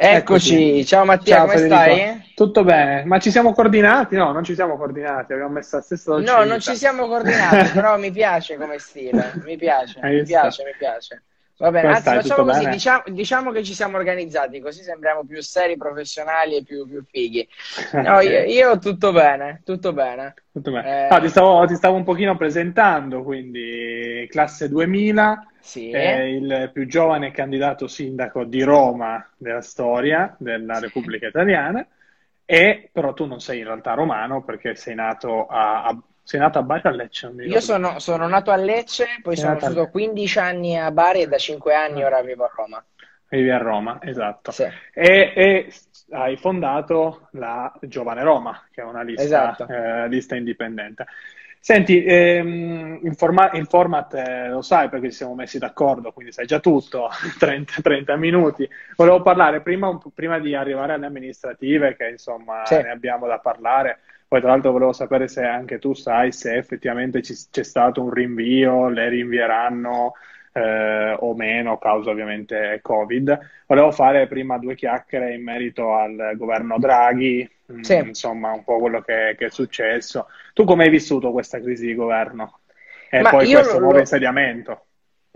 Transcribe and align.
Eccoci, 0.00 0.84
ciao 0.86 1.04
Mattia, 1.04 1.36
ciao, 1.36 1.46
come 1.46 1.58
Federico. 1.58 1.90
stai? 1.90 2.34
Tutto 2.34 2.62
bene, 2.62 3.04
ma 3.04 3.18
ci 3.18 3.32
siamo 3.32 3.52
coordinati? 3.52 4.14
No, 4.14 4.30
non 4.30 4.44
ci 4.44 4.54
siamo 4.54 4.76
coordinati, 4.76 5.32
abbiamo 5.32 5.52
messo 5.54 5.76
la 5.76 5.82
stessa 5.82 6.12
dolce 6.12 6.32
No, 6.32 6.44
non 6.44 6.60
ci 6.60 6.76
siamo 6.76 7.06
coordinati, 7.08 7.68
però 7.74 7.98
mi 7.98 8.12
piace 8.12 8.56
come 8.56 8.78
stile, 8.78 9.34
mi 9.42 9.56
piace, 9.56 10.06
mi 10.08 10.24
piace, 10.24 10.62
mi 10.64 10.74
piace. 10.76 11.22
Va 11.58 11.72
bene, 11.72 11.88
anzi 11.88 12.02
facciamo 12.02 12.44
così, 12.44 12.68
diciamo, 12.68 13.02
diciamo, 13.08 13.50
che 13.50 13.64
ci 13.64 13.74
siamo 13.74 13.96
organizzati, 13.96 14.60
così 14.60 14.84
sembriamo 14.84 15.24
più 15.24 15.42
seri, 15.42 15.76
professionali 15.76 16.54
e 16.54 16.62
più, 16.62 16.86
più 16.86 17.04
fighi. 17.04 17.48
No, 17.94 18.20
io, 18.22 18.44
io, 18.44 18.78
tutto 18.78 19.10
bene, 19.10 19.62
tutto 19.64 19.92
bene. 19.92 20.34
Tutto 20.52 20.70
bene. 20.70 21.06
Eh... 21.06 21.08
Ah, 21.12 21.18
ti, 21.18 21.28
stavo, 21.28 21.66
ti, 21.66 21.74
stavo, 21.74 21.96
un 21.96 22.04
pochino 22.04 22.36
presentando, 22.36 23.24
quindi 23.24 24.24
classe 24.30 24.68
2000, 24.68 25.46
sì. 25.58 25.88
il 25.88 26.70
più 26.72 26.86
giovane 26.86 27.32
candidato 27.32 27.88
sindaco 27.88 28.44
di 28.44 28.62
Roma 28.62 29.28
della 29.36 29.60
storia 29.60 30.36
della 30.38 30.76
sì. 30.76 30.82
Repubblica 30.82 31.26
Italiana, 31.26 31.84
e 32.44 32.88
però 32.92 33.12
tu 33.14 33.26
non 33.26 33.40
sei 33.40 33.58
in 33.58 33.64
realtà 33.64 33.94
romano 33.94 34.44
perché 34.44 34.76
sei 34.76 34.94
nato 34.94 35.46
a, 35.46 35.86
a 35.86 36.02
sei 36.28 36.40
nato 36.40 36.58
a 36.58 36.62
Bari 36.62 36.82
o 36.84 36.90
a 36.90 36.92
Lecce? 36.92 37.32
Io 37.38 37.60
sono, 37.60 38.00
sono, 38.00 38.28
nato 38.28 38.50
a 38.50 38.56
Lecce, 38.56 39.06
poi 39.22 39.34
sei 39.34 39.46
sono 39.46 39.58
stato 39.58 39.88
15 39.88 40.38
anni 40.38 40.78
a 40.78 40.90
Bari 40.90 41.22
e 41.22 41.26
da 41.26 41.38
5 41.38 41.74
anni 41.74 42.04
ora 42.04 42.20
vivo 42.20 42.44
a 42.44 42.50
Roma. 42.54 42.84
Vivi 43.30 43.48
a 43.48 43.56
Roma, 43.56 43.98
esatto. 44.02 44.50
Sì. 44.50 44.64
E, 44.92 45.32
e, 45.34 45.72
hai 46.10 46.36
fondato 46.36 47.28
la 47.32 47.72
Giovane 47.80 48.22
Roma, 48.22 48.62
che 48.70 48.82
è 48.82 48.84
una 48.84 49.00
lista, 49.00 49.22
esatto. 49.22 49.66
eh, 49.68 50.06
lista 50.08 50.36
indipendente. 50.36 51.06
Senti, 51.60 52.02
ehm, 52.04 53.00
il, 53.02 53.14
forma- 53.14 53.50
il, 53.52 53.66
format 53.66 54.14
eh, 54.14 54.48
lo 54.48 54.62
sai 54.62 54.88
perché 54.88 55.10
ci 55.10 55.16
siamo 55.16 55.34
messi 55.34 55.58
d'accordo, 55.58 56.12
quindi 56.12 56.32
sai 56.32 56.46
già 56.46 56.60
tutto, 56.60 57.08
30, 57.38 57.82
30 57.82 58.16
minuti. 58.16 58.68
Volevo 58.96 59.22
parlare 59.22 59.60
prima, 59.60 59.98
prima, 60.14 60.38
di 60.38 60.54
arrivare 60.54 60.94
alle 60.94 61.06
amministrative, 61.06 61.96
che 61.96 62.08
insomma 62.08 62.64
sì. 62.64 62.76
ne 62.76 62.90
abbiamo 62.90 63.26
da 63.26 63.38
parlare, 63.38 64.00
poi 64.26 64.40
tra 64.40 64.50
l'altro 64.50 64.72
volevo 64.72 64.92
sapere 64.92 65.26
se 65.26 65.42
anche 65.44 65.78
tu 65.78 65.94
sai 65.94 66.32
se 66.32 66.54
effettivamente 66.54 67.22
ci, 67.22 67.34
c'è 67.50 67.62
stato 67.64 68.02
un 68.02 68.10
rinvio, 68.10 68.88
le 68.88 69.08
rinvieranno 69.08 70.12
eh, 70.52 71.16
o 71.18 71.34
meno, 71.34 71.78
causa 71.78 72.10
ovviamente 72.10 72.80
Covid. 72.82 73.38
Volevo 73.66 73.90
fare 73.90 74.26
prima 74.26 74.58
due 74.58 74.74
chiacchiere 74.74 75.34
in 75.34 75.42
merito 75.42 75.94
al 75.94 76.32
governo 76.36 76.78
Draghi, 76.78 77.48
mm, 77.72 77.80
sì. 77.80 77.96
insomma 77.96 78.52
un 78.52 78.64
po' 78.64 78.78
quello 78.78 79.00
che, 79.00 79.34
che, 79.38 79.46
è 79.46 79.50
successo. 79.50 80.26
Tu 80.54 80.64
come 80.64 80.84
hai 80.84 80.90
vissuto 80.90 81.32
questa 81.32 81.60
crisi 81.60 81.86
di 81.86 81.94
governo? 81.94 82.60
E 83.10 83.20
Ma 83.20 83.30
poi 83.30 83.50
questo 83.50 83.74
lo... 83.74 83.80
nuovo 83.80 83.98
insediamento? 83.98 84.84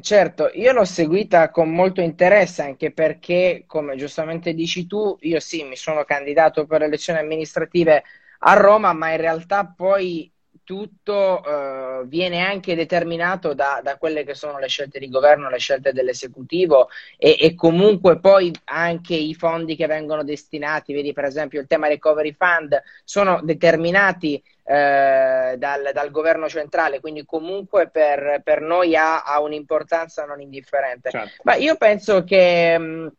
Certo, 0.02 0.50
io 0.54 0.72
l'ho 0.72 0.84
seguita 0.84 1.50
con 1.50 1.70
molto 1.70 2.00
interesse 2.00 2.62
anche 2.62 2.90
perché, 2.90 3.64
come 3.66 3.94
giustamente 3.94 4.52
dici 4.52 4.86
tu, 4.86 5.16
io 5.20 5.38
sì, 5.38 5.62
mi 5.62 5.76
sono 5.76 6.02
candidato 6.04 6.66
per 6.66 6.80
le 6.80 6.86
elezioni 6.86 7.20
amministrative 7.20 8.02
a 8.40 8.54
Roma, 8.54 8.92
ma 8.92 9.12
in 9.12 9.18
realtà 9.18 9.64
poi 9.64 10.31
tutto 10.72 11.44
eh, 11.44 12.06
viene 12.06 12.40
anche 12.40 12.74
determinato 12.74 13.52
da, 13.52 13.80
da, 13.82 13.98
quelle 13.98 14.24
che 14.24 14.32
sono 14.32 14.58
le 14.58 14.68
scelte 14.68 14.98
di 14.98 15.10
governo, 15.10 15.50
le 15.50 15.58
scelte 15.58 15.92
dell'esecutivo 15.92 16.88
e, 17.18 17.36
e, 17.38 17.54
comunque 17.54 18.18
poi 18.18 18.50
anche 18.64 19.14
i 19.14 19.34
fondi 19.34 19.76
che 19.76 19.86
vengono 19.86 20.24
destinati, 20.24 20.94
vedi 20.94 21.12
per 21.12 21.24
esempio 21.24 21.60
il 21.60 21.66
tema 21.66 21.88
recovery 21.88 22.32
fund, 22.32 22.82
sono 23.04 23.40
determinati 23.42 24.42
eh, 24.64 25.56
dal, 25.58 25.90
dal, 25.92 26.10
governo 26.10 26.48
centrale, 26.48 27.00
quindi 27.00 27.26
comunque 27.26 27.90
per, 27.90 28.40
per 28.42 28.62
noi 28.62 28.96
ha, 28.96 29.24
ha, 29.24 29.42
un'importanza 29.42 30.24
non 30.24 30.40
indifferente. 30.40 31.10
Certo. 31.10 31.42
Ma 31.42 31.54
io 31.56 31.76
penso 31.76 32.24
che... 32.24 32.78
Mh, 32.78 33.12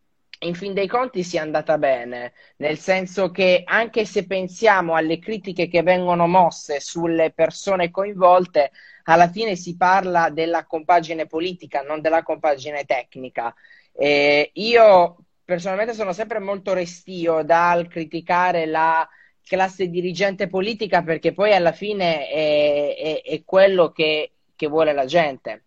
in 0.43 0.55
fin 0.55 0.73
dei 0.73 0.87
conti 0.87 1.23
sia 1.23 1.41
andata 1.41 1.77
bene, 1.77 2.33
nel 2.57 2.77
senso 2.77 3.31
che 3.31 3.63
anche 3.65 4.05
se 4.05 4.25
pensiamo 4.25 4.95
alle 4.95 5.19
critiche 5.19 5.67
che 5.67 5.83
vengono 5.83 6.27
mosse 6.27 6.79
sulle 6.79 7.31
persone 7.31 7.89
coinvolte, 7.91 8.71
alla 9.03 9.29
fine 9.29 9.55
si 9.55 9.75
parla 9.75 10.29
della 10.29 10.65
compagine 10.65 11.25
politica, 11.27 11.81
non 11.81 12.01
della 12.01 12.23
compagine 12.23 12.85
tecnica. 12.85 13.53
Eh, 13.93 14.51
io 14.53 15.17
personalmente 15.43 15.93
sono 15.93 16.13
sempre 16.13 16.39
molto 16.39 16.73
restio 16.73 17.43
dal 17.43 17.87
criticare 17.87 18.65
la 18.65 19.07
classe 19.45 19.89
dirigente 19.89 20.47
politica 20.47 21.03
perché 21.03 21.33
poi 21.33 21.53
alla 21.53 21.73
fine 21.73 22.27
è, 22.29 22.95
è, 22.97 23.21
è 23.23 23.43
quello 23.43 23.91
che, 23.91 24.31
che 24.55 24.67
vuole 24.67 24.93
la 24.93 25.05
gente. 25.05 25.63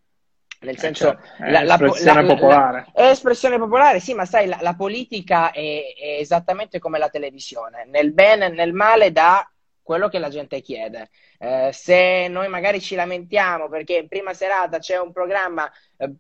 Nel 0.67 0.75
eh, 0.75 0.79
senso, 0.79 1.13
eh 1.13 1.17
cioè, 1.39 1.51
la, 1.51 1.75
espressione 1.75 2.23
la, 2.23 2.35
popolare. 2.35 2.87
La, 2.93 3.03
è 3.05 3.11
espressione 3.11 3.59
popolare, 3.59 4.01
sì, 4.01 4.15
ma 4.15 4.25
sai, 4.25 4.49
la, 4.49 4.75
politica 4.75 5.53
è, 5.53 5.95
è, 5.97 6.19
esattamente 6.19 6.81
come 6.81 6.99
la 6.99 7.09
televisione, 7.09 7.87
nel 7.87 8.13
bene 8.13 8.47
e 8.47 8.49
nel 8.49 8.73
male 8.73 9.13
dà 9.13 9.49
quello 9.81 10.09
che 10.09 10.19
la 10.19 10.29
gente 10.29 10.61
chiede. 10.61 11.11
Eh, 11.39 11.71
se 11.73 12.27
noi 12.29 12.49
magari 12.49 12.81
ci 12.81 12.97
lamentiamo 12.97 13.69
perché 13.69 13.99
in 13.99 14.09
prima 14.09 14.35
serata 14.35 14.79
c'è 14.79 14.99
un 14.99 15.13
programma 15.13 15.71
eh, 15.97 16.13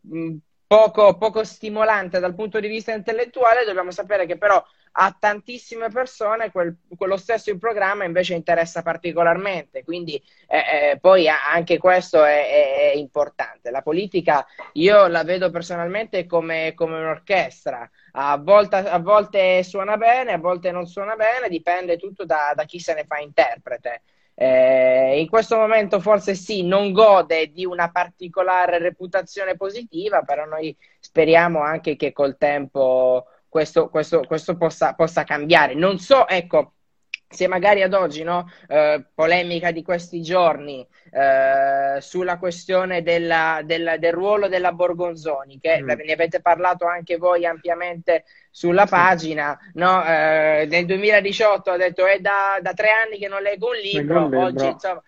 poco, 0.66 1.16
poco 1.16 1.42
stimolante 1.42 2.20
dal 2.20 2.34
punto 2.34 2.60
di 2.60 2.68
vista 2.68 2.92
intellettuale, 2.92 3.64
dobbiamo 3.64 3.90
sapere 3.90 4.26
che 4.26 4.38
però 4.38 4.64
a 4.98 5.14
tantissime 5.18 5.90
persone 5.90 6.50
quel, 6.50 6.74
quello 6.96 7.18
stesso 7.18 7.56
programma 7.58 8.04
invece 8.04 8.34
interessa 8.34 8.82
particolarmente, 8.82 9.84
quindi 9.84 10.22
eh, 10.46 10.90
eh, 10.92 10.98
poi 10.98 11.28
anche 11.28 11.76
questo 11.76 12.24
è, 12.24 12.48
è, 12.48 12.92
è, 12.92 12.96
importante. 12.96 13.70
La 13.70 13.82
politica 13.82 14.46
io 14.72 15.06
la 15.08 15.22
vedo 15.22 15.50
personalmente 15.50 16.24
come, 16.24 16.72
come 16.74 16.96
un'orchestra, 16.96 17.90
a 18.12 18.38
volte, 18.38 18.76
a 18.76 18.98
volte, 18.98 19.62
suona 19.62 19.98
bene, 19.98 20.32
a 20.32 20.38
volte 20.38 20.70
non 20.70 20.86
suona 20.86 21.14
bene, 21.14 21.50
dipende 21.50 21.98
tutto 21.98 22.24
da, 22.24 22.52
da 22.54 22.64
chi 22.64 22.78
se 22.78 22.94
ne 22.94 23.04
fa 23.04 23.18
interprete. 23.18 24.02
Eh, 24.38 25.18
in 25.20 25.28
questo 25.28 25.56
momento 25.56 25.98
forse 26.00 26.34
sì, 26.34 26.62
non 26.62 26.92
gode 26.92 27.50
di 27.52 27.64
una 27.64 27.90
particolare 27.90 28.78
reputazione 28.78 29.56
positiva, 29.56 30.22
però 30.22 30.46
noi 30.46 30.74
speriamo 31.00 31.60
anche 31.60 31.96
che 31.96 32.12
col 32.12 32.36
tempo 32.38 33.26
questo, 33.56 33.89
questo, 33.89 34.21
questo 34.27 34.55
possa, 34.59 34.93
possa, 34.93 35.25
cambiare. 35.25 35.72
Non 35.72 35.99
so, 35.99 36.28
ecco, 36.28 36.72
se 37.27 37.49
magari 37.49 37.81
ad 37.81 37.94
oggi, 37.94 38.22
no, 38.22 38.50
eh, 38.69 39.03
polemica 39.15 39.71
di 39.71 39.83
questi 39.83 40.21
giorni 40.21 40.87
eh, 41.11 41.99
sulla 42.03 42.37
questione 42.37 43.03
della, 43.03 43.62
della, 43.65 43.97
del 43.97 44.12
ruolo 44.12 44.49
della 44.49 44.72
Borgonzoni, 44.72 45.59
che 45.59 45.81
mm. 45.81 45.87
ne 45.87 46.12
avete 46.12 46.43
parlato 46.43 46.84
anche 46.84 47.17
voi 47.17 47.47
ampiamente 47.47 48.25
sulla 48.50 48.84
pagina, 48.84 49.59
no? 49.73 50.05
eh, 50.05 50.67
nel 50.69 50.84
2018 50.84 51.71
ha 51.71 51.77
detto 51.78 52.05
è 52.05 52.21
da, 52.21 52.59
da, 52.61 52.75
tre 52.75 52.88
anni 52.91 53.17
che 53.17 53.28
non 53.28 53.41
leggo 53.41 53.71
un 53.71 53.77
libro, 53.78 54.19
un 54.19 54.23
libro. 54.25 54.44
oggi, 54.44 54.67
insomma, 54.67 55.03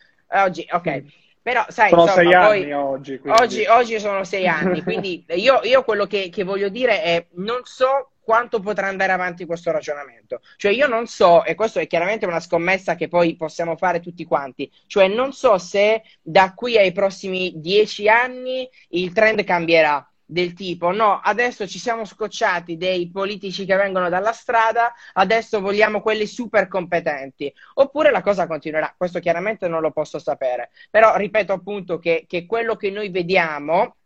oggi 0.44 0.66
ok. 0.70 1.02
Però, 1.42 1.64
sai, 1.68 1.90
sono 1.90 2.02
insomma, 2.02 2.22
sei 2.22 2.34
anni 2.34 2.72
oggi, 2.72 3.20
oggi, 3.26 3.64
oggi. 3.66 4.00
sono 4.00 4.24
sei 4.24 4.48
anni, 4.48 4.82
quindi 4.84 5.24
io, 5.28 5.60
io 5.62 5.84
quello 5.84 6.06
che, 6.06 6.30
che 6.30 6.44
voglio 6.44 6.70
dire 6.70 7.02
è 7.02 7.26
non 7.32 7.60
so 7.64 8.10
quanto 8.28 8.60
potrà 8.60 8.88
andare 8.88 9.12
avanti 9.12 9.46
questo 9.46 9.70
ragionamento. 9.70 10.42
Cioè 10.56 10.70
io 10.70 10.86
non 10.86 11.06
so, 11.06 11.44
e 11.44 11.54
questo 11.54 11.78
è 11.78 11.86
chiaramente 11.86 12.26
una 12.26 12.40
scommessa 12.40 12.94
che 12.94 13.08
poi 13.08 13.36
possiamo 13.36 13.74
fare 13.74 14.00
tutti 14.00 14.26
quanti, 14.26 14.70
cioè 14.86 15.08
non 15.08 15.32
so 15.32 15.56
se 15.56 16.02
da 16.20 16.52
qui 16.52 16.76
ai 16.76 16.92
prossimi 16.92 17.54
dieci 17.56 18.06
anni 18.06 18.68
il 18.90 19.14
trend 19.14 19.42
cambierà 19.44 20.06
del 20.26 20.52
tipo 20.52 20.90
no, 20.92 21.20
adesso 21.24 21.66
ci 21.66 21.78
siamo 21.78 22.04
scocciati 22.04 22.76
dei 22.76 23.10
politici 23.10 23.64
che 23.64 23.76
vengono 23.76 24.10
dalla 24.10 24.32
strada, 24.32 24.92
adesso 25.14 25.62
vogliamo 25.62 26.02
quelli 26.02 26.26
super 26.26 26.68
competenti, 26.68 27.50
oppure 27.76 28.10
la 28.10 28.20
cosa 28.20 28.46
continuerà, 28.46 28.92
questo 28.94 29.20
chiaramente 29.20 29.68
non 29.68 29.80
lo 29.80 29.90
posso 29.90 30.18
sapere, 30.18 30.68
però 30.90 31.16
ripeto 31.16 31.54
appunto 31.54 31.98
che, 31.98 32.26
che 32.28 32.44
quello 32.44 32.76
che 32.76 32.90
noi 32.90 33.08
vediamo 33.08 33.96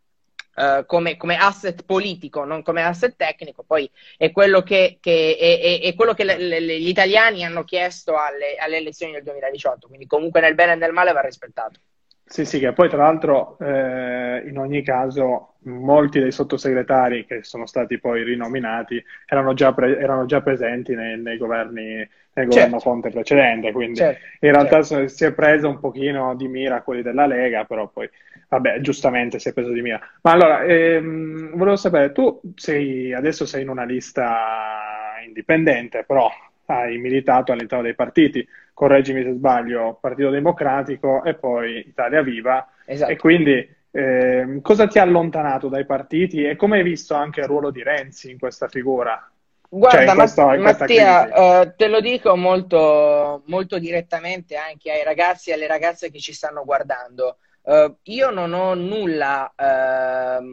Uh, 0.55 0.85
come, 0.85 1.17
come, 1.17 1.35
asset 1.35 1.83
politico, 1.83 2.43
non 2.43 2.61
come 2.61 2.83
asset 2.83 3.15
tecnico, 3.15 3.63
poi 3.63 3.89
è 4.17 4.31
quello 4.31 4.61
che, 4.61 4.99
che, 5.01 5.35
è, 5.35 5.81
è 5.81 5.95
quello 5.95 6.13
che 6.13 6.23
le, 6.23 6.37
le, 6.37 6.79
gli 6.79 6.89
italiani 6.89 7.43
hanno 7.43 7.63
chiesto 7.63 8.15
alle, 8.15 8.55
alle, 8.57 8.77
elezioni 8.77 9.13
del 9.13 9.23
2018, 9.23 9.87
quindi 9.87 10.05
comunque 10.05 10.41
nel 10.41 10.53
bene 10.53 10.73
e 10.73 10.75
nel 10.75 10.91
male 10.91 11.11
va 11.11 11.21
rispettato. 11.21 11.79
Sì, 12.25 12.45
sì, 12.45 12.59
che 12.59 12.73
poi 12.73 12.89
tra 12.89 12.97
l'altro 12.97 13.57
eh, 13.59 14.43
in 14.47 14.57
ogni 14.57 14.81
caso 14.81 15.55
molti 15.65 16.19
dei 16.19 16.31
sottosegretari 16.31 17.25
che 17.25 17.43
sono 17.43 17.65
stati 17.65 17.99
poi 17.99 18.23
rinominati 18.23 19.01
erano 19.25 19.53
già, 19.53 19.73
pre- 19.73 19.97
erano 19.99 20.25
già 20.25 20.41
presenti 20.41 20.95
nei, 20.95 21.19
nei, 21.19 21.37
governi, 21.37 22.07
nel 22.33 22.47
governo 22.47 22.79
certo. 22.79 22.89
Conte 22.89 23.09
precedente, 23.09 23.71
quindi 23.71 23.97
certo. 23.97 24.25
in 24.39 24.51
realtà 24.51 24.81
certo. 24.81 25.07
si 25.09 25.25
è 25.25 25.33
preso 25.33 25.69
un 25.69 25.79
pochino 25.79 26.35
di 26.35 26.47
mira 26.47 26.81
quelli 26.81 27.01
della 27.01 27.27
Lega, 27.27 27.65
però 27.65 27.87
poi 27.87 28.09
Vabbè, 28.53 28.81
giustamente 28.81 29.39
si 29.39 29.49
è 29.49 29.53
preso 29.53 29.71
di 29.71 29.81
mira. 29.81 29.99
Ma 30.21 30.31
allora, 30.31 30.63
ehm, 30.63 31.55
volevo 31.55 31.75
sapere, 31.75 32.11
tu 32.11 32.39
sei, 32.55 33.11
adesso 33.11 33.47
sei 33.47 33.63
in 33.63 33.69
una 33.69 33.83
lista 33.83 35.15
indipendente, 35.25 36.03
però 36.05 36.29
hai 36.67 36.99
militato 36.99 37.51
all'interno 37.51 37.83
dei 37.83 37.95
partiti, 37.95 38.47
correggimi 38.73 39.23
se 39.23 39.33
sbaglio, 39.33 39.97
Partito 40.01 40.29
Democratico 40.29 41.23
e 41.23 41.35
poi 41.35 41.79
Italia 41.87 42.21
Viva. 42.21 42.67
Esatto. 42.85 43.11
E 43.11 43.17
quindi 43.17 43.75
eh, 43.91 44.59
cosa 44.61 44.87
ti 44.87 44.99
ha 44.99 45.03
allontanato 45.03 45.67
dai 45.67 45.85
partiti 45.85 46.43
e 46.43 46.55
come 46.55 46.77
hai 46.77 46.83
visto 46.83 47.13
anche 47.13 47.41
il 47.41 47.47
ruolo 47.47 47.69
di 47.69 47.83
Renzi 47.83 48.31
in 48.31 48.39
questa 48.39 48.67
figura? 48.67 49.27
Guarda, 49.69 50.05
cioè, 50.05 50.15
questo, 50.15 50.45
Mattia, 50.45 51.61
uh, 51.61 51.73
te 51.75 51.87
lo 51.87 51.99
dico 51.99 52.35
molto, 52.35 53.41
molto 53.47 53.79
direttamente 53.79 54.55
anche 54.55 54.91
ai 54.91 55.03
ragazzi 55.03 55.49
e 55.49 55.53
alle 55.53 55.65
ragazze 55.65 56.11
che 56.11 56.19
ci 56.19 56.31
stanno 56.31 56.63
guardando. 56.63 57.37
Uh, 57.63 57.95
io 58.03 58.29
non 58.29 58.53
ho 58.53 58.75
nulla 58.75 59.51
uh, 59.55 60.43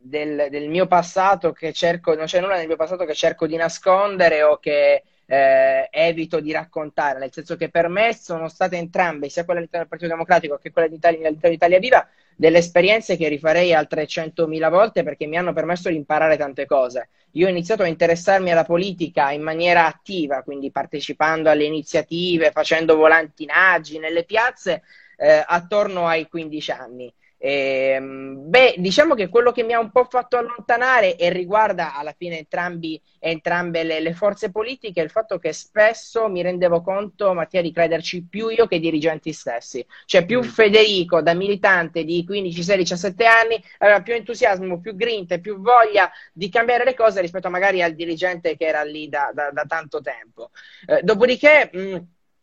del, 0.00 0.48
del, 0.50 0.68
mio 0.68 0.86
passato 0.88 1.52
che 1.52 1.72
cerco, 1.72 2.14
non 2.16 2.24
c'è 2.24 2.40
nulla 2.40 2.56
nel 2.56 2.66
mio 2.66 2.74
passato 2.74 3.04
che 3.04 3.14
cerco 3.14 3.46
di 3.46 3.54
nascondere 3.54 4.42
o 4.42 4.58
che 4.58 5.04
eh, 5.26 5.88
evito 5.90 6.40
di 6.40 6.52
raccontare, 6.52 7.18
nel 7.18 7.32
senso 7.32 7.56
che 7.56 7.68
per 7.68 7.88
me 7.88 8.14
sono 8.14 8.48
state 8.48 8.76
entrambe, 8.76 9.28
sia 9.28 9.44
quella 9.44 9.60
all'interno 9.60 9.86
del 9.86 9.98
Partito 9.98 10.12
Democratico 10.12 10.58
che 10.58 10.70
quella 10.70 10.88
all'interno 10.88 11.48
di 11.48 11.54
Italia 11.54 11.78
Viva, 11.78 12.08
delle 12.36 12.58
esperienze 12.58 13.16
che 13.16 13.28
rifarei 13.28 13.72
altre 13.74 14.06
100.000 14.06 14.70
volte 14.70 15.02
perché 15.02 15.26
mi 15.26 15.36
hanno 15.36 15.52
permesso 15.52 15.88
di 15.88 15.96
imparare 15.96 16.36
tante 16.36 16.66
cose. 16.66 17.08
Io 17.32 17.46
ho 17.46 17.50
iniziato 17.50 17.82
a 17.82 17.86
interessarmi 17.86 18.50
alla 18.50 18.64
politica 18.64 19.30
in 19.30 19.42
maniera 19.42 19.86
attiva, 19.86 20.42
quindi 20.42 20.70
partecipando 20.70 21.48
alle 21.48 21.64
iniziative, 21.64 22.50
facendo 22.50 22.96
volantinaggi 22.96 23.98
nelle 23.98 24.24
piazze 24.24 24.82
eh, 25.16 25.42
attorno 25.46 26.06
ai 26.06 26.28
15 26.28 26.70
anni. 26.72 27.14
Eh, 27.44 27.98
beh, 28.00 28.76
diciamo 28.78 29.14
che 29.16 29.28
quello 29.28 29.50
che 29.50 29.64
mi 29.64 29.72
ha 29.72 29.80
un 29.80 29.90
po' 29.90 30.04
fatto 30.04 30.36
allontanare 30.36 31.16
e 31.16 31.28
riguarda 31.30 31.96
alla 31.96 32.14
fine 32.16 32.38
entrambi, 32.38 33.02
entrambe 33.18 33.82
le, 33.82 33.98
le, 33.98 34.14
forze 34.14 34.52
politiche 34.52 35.00
è 35.00 35.04
il 35.04 35.10
fatto 35.10 35.40
che 35.40 35.52
spesso 35.52 36.28
mi 36.28 36.40
rendevo 36.40 36.82
conto, 36.82 37.34
Mattia, 37.34 37.60
di 37.60 37.72
crederci 37.72 38.28
più 38.28 38.48
io 38.48 38.68
che 38.68 38.76
i 38.76 38.80
dirigenti 38.80 39.32
stessi. 39.32 39.84
Cioè 40.04 40.24
più 40.24 40.38
mm. 40.38 40.42
Federico 40.42 41.20
da 41.20 41.34
militante 41.34 42.04
di 42.04 42.24
15, 42.24 42.62
16, 42.62 42.92
17 42.92 43.26
anni 43.26 43.64
aveva 43.78 44.02
più 44.02 44.14
entusiasmo, 44.14 44.80
più 44.80 44.94
grinta 44.94 45.34
e 45.34 45.40
più 45.40 45.60
voglia 45.60 46.08
di 46.32 46.48
cambiare 46.48 46.84
le 46.84 46.94
cose 46.94 47.20
rispetto 47.20 47.50
magari 47.50 47.82
al 47.82 47.96
dirigente 47.96 48.56
che 48.56 48.66
era 48.66 48.84
lì 48.84 49.08
da, 49.08 49.32
da, 49.34 49.50
da 49.50 49.64
tanto 49.66 50.00
tempo. 50.00 50.50
Eh, 50.86 51.02
dopodiché... 51.02 51.70
Mh, 51.72 51.96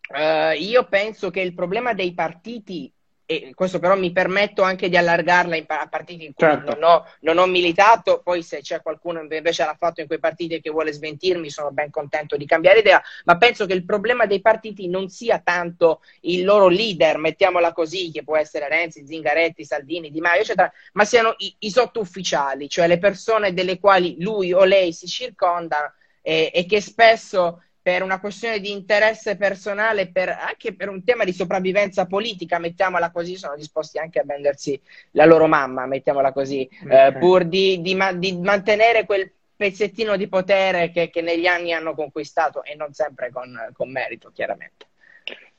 Uh, 0.10 0.58
io 0.58 0.88
penso 0.88 1.30
che 1.30 1.40
il 1.40 1.54
problema 1.54 1.94
dei 1.94 2.16
partiti 2.16 2.92
e 3.32 3.52
questo 3.54 3.78
però 3.78 3.96
mi 3.96 4.12
permetto 4.12 4.64
anche 4.64 4.90
di 4.90 4.98
allargarla 4.98 5.56
a 5.56 5.88
partiti 5.88 6.26
in 6.26 6.34
cui 6.34 6.48
certo. 6.48 6.74
non, 6.80 6.84
ho, 6.84 7.06
non, 7.20 7.38
ho, 7.38 7.46
militato, 7.46 8.22
poi 8.24 8.42
se 8.42 8.62
c'è 8.62 8.82
qualcuno 8.82 9.22
invece 9.22 9.64
l'ha 9.64 9.76
fatto 9.78 10.02
in 10.02 10.08
quei 10.08 10.18
partiti 10.18 10.60
che 10.60 10.72
vuole 10.72 10.92
smentirmi 10.92 11.48
sono 11.52 11.70
ben 11.70 11.92
contento 11.92 12.36
di 12.36 12.48
cambiare 12.48 12.80
idea, 12.80 13.00
ma 13.26 13.38
penso 13.38 13.68
che 13.68 13.74
il 13.74 13.86
problema 13.86 14.26
dei 14.26 14.42
partiti 14.42 14.88
non 14.88 15.10
sia 15.10 15.38
tanto 15.44 16.02
il 16.22 16.44
loro 16.44 16.70
leader, 16.70 17.20
mettiamola 17.20 17.72
così, 17.72 18.10
che 18.12 18.24
può 18.24 18.36
essere 18.36 18.68
Renzi, 18.68 19.06
Zingaretti, 19.06 19.64
Salvini, 19.64 20.10
Di 20.10 20.22
Maio, 20.22 20.42
eccetera, 20.42 20.72
ma 20.94 21.06
siano 21.06 21.36
i, 21.38 21.54
i 21.60 21.70
sottufficiali, 21.70 22.68
cioè 22.68 22.88
le 22.88 22.98
persone 22.98 23.54
delle 23.54 23.78
quali 23.78 24.16
lui 24.18 24.54
o 24.54 24.64
lei 24.64 24.92
si 24.92 25.06
circonda 25.06 25.94
e, 26.24 26.50
e 26.52 26.66
che 26.66 26.82
spesso 26.82 27.62
per 27.90 28.04
una 28.04 28.20
questione 28.20 28.60
di 28.60 28.72
interesse 28.72 29.36
personale, 29.36 30.12
per, 30.12 30.30
anche 30.30 30.76
per 30.76 30.90
un 30.90 31.04
tema 31.04 31.24
di 31.24 31.34
sopravvivenza 31.34 32.06
politica, 32.06 32.60
mettiamola 32.60 33.10
così, 33.10 33.36
sono 33.36 33.56
disposti 33.56 33.98
anche 33.98 34.20
a 34.20 34.24
vendersi 34.24 34.80
la 35.14 35.26
loro 35.26 35.48
mamma, 35.48 35.88
mettiamola 35.88 36.32
così, 36.32 36.68
eh, 36.68 36.86
okay. 36.86 37.08
eh, 37.08 37.18
pur 37.18 37.46
di, 37.46 37.82
di, 37.82 37.98
di, 38.20 38.38
mantenere 38.38 39.08
quel 39.08 39.32
pezzettino 39.56 40.18
di 40.18 40.28
potere 40.28 40.92
che, 40.92 41.10
che, 41.10 41.24
negli 41.24 41.48
anni 41.48 41.74
hanno 41.74 41.96
conquistato 41.96 42.64
e 42.64 42.76
non 42.76 42.94
sempre 42.94 43.32
con, 43.32 43.58
con 43.74 43.90
merito, 43.92 44.30
chiaramente. 44.32 44.86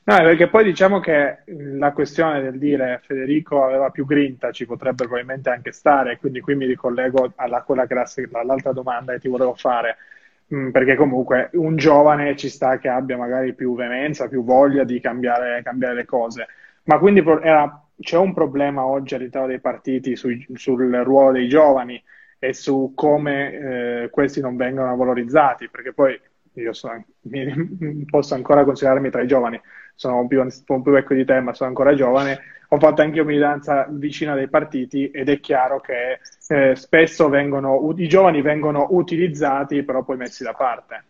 No, 0.03 0.15
perché 0.15 0.47
poi 0.47 0.63
diciamo 0.63 1.01
che 1.01 1.39
la 1.47 1.91
questione 1.91 2.41
del 2.41 2.57
dire 2.57 3.01
Federico 3.03 3.65
aveva 3.65 3.89
più 3.89 4.05
grinta 4.05 4.51
ci 4.51 4.65
potrebbe 4.65 5.03
probabilmente 5.03 5.49
anche 5.49 5.73
stare, 5.73 6.17
quindi 6.17 6.39
qui 6.39 6.55
mi 6.55 6.65
ricollego 6.65 7.33
alla 7.35 7.61
quella 7.63 7.85
che 7.85 7.93
era 7.93 8.05
l'altra 8.43 8.71
domanda 8.71 9.11
che 9.11 9.19
ti 9.19 9.27
volevo 9.27 9.53
fare 9.53 9.97
perché 10.71 10.95
comunque 10.95 11.49
un 11.53 11.77
giovane 11.77 12.35
ci 12.35 12.49
sta 12.49 12.77
che 12.77 12.89
abbia 12.89 13.15
magari 13.17 13.53
più 13.53 13.73
veemenza, 13.73 14.27
più 14.27 14.43
voglia 14.43 14.83
di 14.83 14.99
cambiare, 14.99 15.61
cambiare 15.63 15.93
le 15.95 16.05
cose. 16.05 16.47
Ma 16.83 16.99
quindi 16.99 17.23
era, 17.41 17.87
c'è 17.99 18.17
un 18.17 18.33
problema 18.33 18.85
oggi 18.85 19.15
all'interno 19.15 19.47
dei 19.47 19.61
partiti 19.61 20.15
sui, 20.15 20.45
sul 20.55 20.93
ruolo 21.03 21.31
dei 21.31 21.47
giovani 21.47 22.01
e 22.37 22.53
su 22.53 22.91
come 22.95 24.03
eh, 24.03 24.09
questi 24.09 24.41
non 24.41 24.57
vengono 24.57 24.93
valorizzati, 24.95 25.69
perché 25.69 25.93
poi 25.93 26.19
io 26.55 26.73
sono, 26.73 27.05
mi, 27.21 28.05
posso 28.09 28.33
ancora 28.33 28.65
considerarmi 28.65 29.09
tra 29.09 29.21
i 29.21 29.27
giovani, 29.27 29.61
sono 29.95 30.19
un 30.19 30.27
un 30.67 30.81
più 30.81 30.91
vecchio 30.91 31.15
di 31.15 31.23
te, 31.23 31.39
ma 31.39 31.53
sono 31.53 31.69
ancora 31.69 31.93
giovane 31.95 32.39
ho 32.73 32.79
fatto 32.79 33.01
anche 33.01 33.17
io 33.17 33.25
militanza 33.25 33.85
vicina 33.89 34.33
dei 34.33 34.47
partiti 34.47 35.11
ed 35.11 35.27
è 35.27 35.41
chiaro 35.41 35.81
che 35.81 36.19
eh, 36.47 36.75
spesso 36.75 37.27
vengono, 37.27 37.93
i 37.97 38.07
giovani 38.07 38.41
vengono 38.41 38.87
utilizzati 38.91 39.83
però 39.83 40.03
poi 40.03 40.15
messi 40.15 40.43
da 40.43 40.53
parte. 40.53 41.03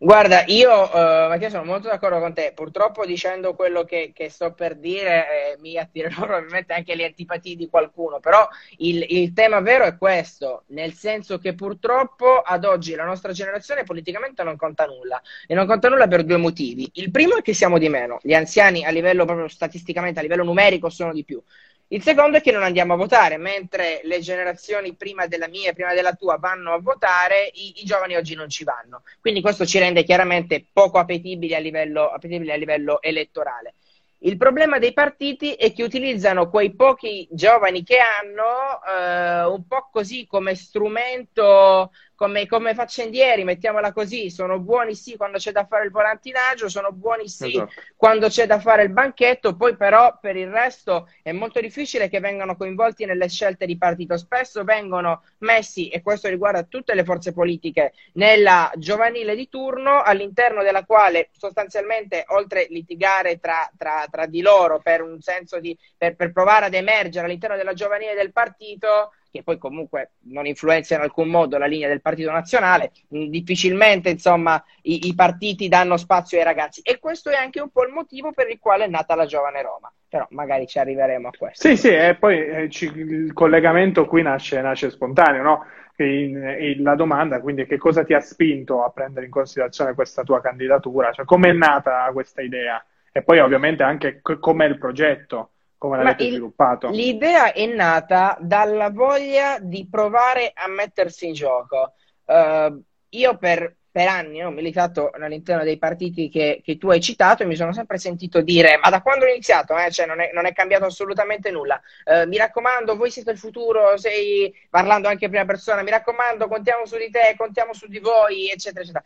Guarda, 0.00 0.44
io 0.46 0.70
uh, 0.70 1.28
Mattia 1.28 1.50
sono 1.50 1.64
molto 1.64 1.88
d'accordo 1.88 2.20
con 2.20 2.32
te, 2.32 2.52
purtroppo 2.54 3.04
dicendo 3.04 3.56
quello 3.56 3.82
che, 3.82 4.12
che 4.14 4.28
sto 4.28 4.52
per 4.54 4.76
dire 4.76 5.54
eh, 5.54 5.58
mi 5.58 5.76
attirerò 5.76 6.14
probabilmente 6.22 6.72
anche 6.72 6.94
le 6.94 7.06
antipatie 7.06 7.56
di 7.56 7.68
qualcuno, 7.68 8.20
però 8.20 8.46
il, 8.76 9.04
il, 9.08 9.32
tema 9.32 9.58
vero 9.58 9.84
è 9.84 9.98
questo, 9.98 10.62
nel 10.68 10.92
senso 10.92 11.38
che 11.38 11.54
purtroppo 11.54 12.42
ad 12.42 12.64
oggi 12.64 12.94
la 12.94 13.04
nostra 13.04 13.32
generazione 13.32 13.82
politicamente 13.82 14.44
non 14.44 14.56
conta 14.56 14.86
nulla 14.86 15.20
e 15.48 15.54
non 15.54 15.66
conta 15.66 15.88
nulla 15.88 16.06
per 16.06 16.22
due 16.22 16.36
motivi. 16.36 16.88
Il 16.92 17.10
primo 17.10 17.36
è 17.36 17.42
che 17.42 17.52
siamo 17.52 17.76
di 17.76 17.88
meno, 17.88 18.20
gli 18.22 18.34
anziani 18.34 18.84
a 18.84 18.90
livello 18.90 19.24
proprio 19.24 19.48
statisticamente, 19.48 20.20
a 20.20 20.22
livello 20.22 20.44
numerico 20.44 20.90
sono 20.90 21.12
di 21.12 21.24
più. 21.24 21.42
Il 21.90 22.02
secondo 22.02 22.36
è 22.36 22.40
che 22.42 22.52
non 22.52 22.62
andiamo 22.62 22.92
a 22.92 22.96
votare, 22.96 23.38
mentre 23.38 24.00
le 24.02 24.20
generazioni 24.20 24.94
prima 24.94 25.26
della 25.26 25.48
mia 25.48 25.70
e 25.70 25.72
prima 25.72 25.94
della 25.94 26.12
tua 26.12 26.36
vanno 26.36 26.74
a 26.74 26.80
votare, 26.80 27.50
i, 27.54 27.80
i, 27.80 27.84
giovani 27.84 28.14
oggi 28.14 28.34
non 28.34 28.50
ci 28.50 28.62
vanno. 28.62 29.04
Quindi 29.20 29.40
questo 29.40 29.64
ci 29.64 29.78
rende 29.78 30.04
chiaramente 30.04 30.66
poco 30.70 30.98
appetibili 30.98 31.54
a 31.54 31.58
livello, 31.58 32.08
appetibili 32.08 32.52
a 32.52 32.56
livello 32.56 33.00
elettorale. 33.00 33.74
Il 34.20 34.36
problema 34.36 34.78
dei 34.78 34.92
partiti 34.92 35.54
è 35.54 35.72
che 35.72 35.82
utilizzano 35.82 36.50
quei 36.50 36.74
pochi 36.74 37.26
giovani 37.30 37.82
che 37.84 37.98
hanno 37.98 38.82
eh, 38.84 39.44
un 39.46 39.66
po' 39.66 39.88
così 39.90 40.26
come 40.26 40.56
strumento 40.56 41.92
come, 42.18 42.48
come, 42.48 42.74
faccendieri, 42.74 43.44
mettiamola 43.44 43.92
così, 43.92 44.28
sono 44.28 44.58
buoni 44.58 44.96
sì 44.96 45.16
quando 45.16 45.38
c'è 45.38 45.52
da 45.52 45.66
fare 45.66 45.84
il 45.84 45.92
volantinaggio, 45.92 46.68
sono 46.68 46.90
buoni 46.90 47.28
sì 47.28 47.50
esatto. 47.50 47.70
quando 47.94 48.26
c'è 48.26 48.44
da 48.44 48.58
fare 48.58 48.82
il 48.82 48.90
banchetto, 48.90 49.54
poi 49.54 49.76
però 49.76 50.18
per 50.20 50.34
il 50.34 50.48
resto 50.48 51.08
è 51.22 51.30
molto 51.30 51.60
difficile 51.60 52.08
che 52.08 52.18
vengano 52.18 52.56
coinvolti 52.56 53.04
nelle 53.04 53.28
scelte 53.28 53.66
di 53.66 53.78
partito. 53.78 54.16
Spesso 54.16 54.64
vengono 54.64 55.22
messi, 55.38 55.90
e 55.90 56.02
questo 56.02 56.26
riguarda 56.26 56.64
tutte 56.64 56.96
le 56.96 57.04
forze 57.04 57.32
politiche, 57.32 57.92
nella 58.14 58.72
giovanile 58.74 59.36
di 59.36 59.48
turno, 59.48 60.02
all'interno 60.02 60.64
della 60.64 60.84
quale 60.84 61.28
sostanzialmente, 61.30 62.24
oltre 62.30 62.66
litigare 62.68 63.38
tra, 63.38 63.70
tra, 63.78 64.04
tra 64.10 64.26
di 64.26 64.40
loro 64.40 64.80
per 64.80 65.02
un 65.02 65.20
senso 65.20 65.60
di, 65.60 65.78
per, 65.96 66.16
per 66.16 66.32
provare 66.32 66.66
ad 66.66 66.74
emergere 66.74 67.26
all'interno 67.26 67.54
della 67.54 67.74
giovanile 67.74 68.14
del 68.14 68.32
partito, 68.32 69.12
che 69.38 69.44
poi 69.44 69.58
comunque 69.58 70.12
non 70.24 70.46
influenza 70.46 70.96
in 70.96 71.02
alcun 71.02 71.28
modo 71.28 71.58
la 71.58 71.66
linea 71.66 71.88
del 71.88 72.00
partito 72.00 72.30
nazionale, 72.30 72.90
mm, 73.14 73.26
difficilmente 73.26 74.10
insomma 74.10 74.62
i, 74.82 75.06
i, 75.06 75.14
partiti 75.14 75.68
danno 75.68 75.96
spazio 75.96 76.38
ai 76.38 76.44
ragazzi. 76.44 76.80
E 76.82 76.98
questo 76.98 77.30
è 77.30 77.36
anche 77.36 77.60
un 77.60 77.70
po' 77.70 77.84
il 77.84 77.92
motivo 77.92 78.32
per 78.32 78.50
il 78.50 78.58
quale 78.58 78.84
è 78.84 78.88
nata 78.88 79.14
la 79.14 79.26
giovane 79.26 79.62
Roma, 79.62 79.92
però 80.08 80.26
magari 80.30 80.66
ci 80.66 80.78
arriveremo 80.78 81.28
a 81.28 81.30
questo. 81.36 81.68
Sì, 81.68 81.76
sì, 81.76 81.88
e 81.88 82.16
poi 82.16 82.46
eh, 82.46 82.68
ci, 82.68 82.86
il 82.86 83.32
collegamento 83.32 84.06
qui 84.06 84.22
nasce, 84.22 84.60
nasce 84.60 84.90
spontaneo, 84.90 85.42
no? 85.42 85.64
In, 85.98 86.56
in, 86.60 86.82
la 86.84 86.94
domanda 86.94 87.40
quindi 87.40 87.66
che 87.66 87.76
cosa 87.76 88.04
ti 88.04 88.14
ha 88.14 88.20
spinto 88.20 88.84
a 88.84 88.90
prendere 88.90 89.26
in 89.26 89.32
considerazione 89.32 89.94
questa 89.94 90.22
tua 90.22 90.40
candidatura, 90.40 91.10
cioè 91.10 91.24
come 91.24 91.48
è 91.48 91.52
nata 91.52 92.08
questa 92.12 92.40
idea? 92.40 92.84
E 93.10 93.22
poi 93.22 93.40
ovviamente 93.40 93.82
anche 93.82 94.20
com'è 94.20 94.66
il 94.66 94.78
progetto 94.78 95.50
come 95.78 95.96
l'avete 95.96 96.24
il, 96.24 96.30
sviluppato? 96.30 96.90
L'idea 96.90 97.52
è 97.52 97.64
nata 97.66 98.36
dalla 98.40 98.90
voglia 98.90 99.58
di 99.60 99.86
provare 99.88 100.52
a 100.54 100.68
mettersi 100.68 101.28
in 101.28 101.32
gioco. 101.32 101.94
Uh, 102.24 102.82
io 103.10 103.38
per, 103.38 103.76
per, 103.90 104.06
anni 104.06 104.44
ho 104.44 104.50
militato 104.50 105.10
all'interno 105.10 105.62
dei 105.62 105.78
partiti 105.78 106.28
che, 106.28 106.60
che, 106.62 106.76
tu 106.76 106.90
hai 106.90 107.00
citato 107.00 107.42
e 107.42 107.46
mi 107.46 107.56
sono 107.56 107.72
sempre 107.72 107.96
sentito 107.96 108.42
dire: 108.42 108.78
Ma 108.82 108.90
da 108.90 109.00
quando 109.00 109.24
ho 109.24 109.28
iniziato? 109.28 109.76
Eh? 109.78 109.90
Cioè, 109.90 110.04
non, 110.04 110.20
è, 110.20 110.30
non, 110.34 110.46
è, 110.46 110.52
cambiato 110.52 110.84
assolutamente 110.84 111.50
nulla. 111.50 111.80
Uh, 112.04 112.28
mi 112.28 112.36
raccomando, 112.36 112.96
voi 112.96 113.10
siete 113.10 113.30
il 113.30 113.38
futuro, 113.38 113.96
sei 113.96 114.52
parlando 114.68 115.08
anche 115.08 115.24
in 115.24 115.30
prima 115.30 115.46
persona. 115.46 115.82
Mi 115.82 115.90
raccomando, 115.90 116.48
contiamo 116.48 116.84
su 116.84 116.98
di 116.98 117.08
te, 117.08 117.34
contiamo 117.36 117.72
su 117.72 117.86
di 117.86 118.00
voi, 118.00 118.50
eccetera, 118.50 118.82
eccetera 118.82 119.04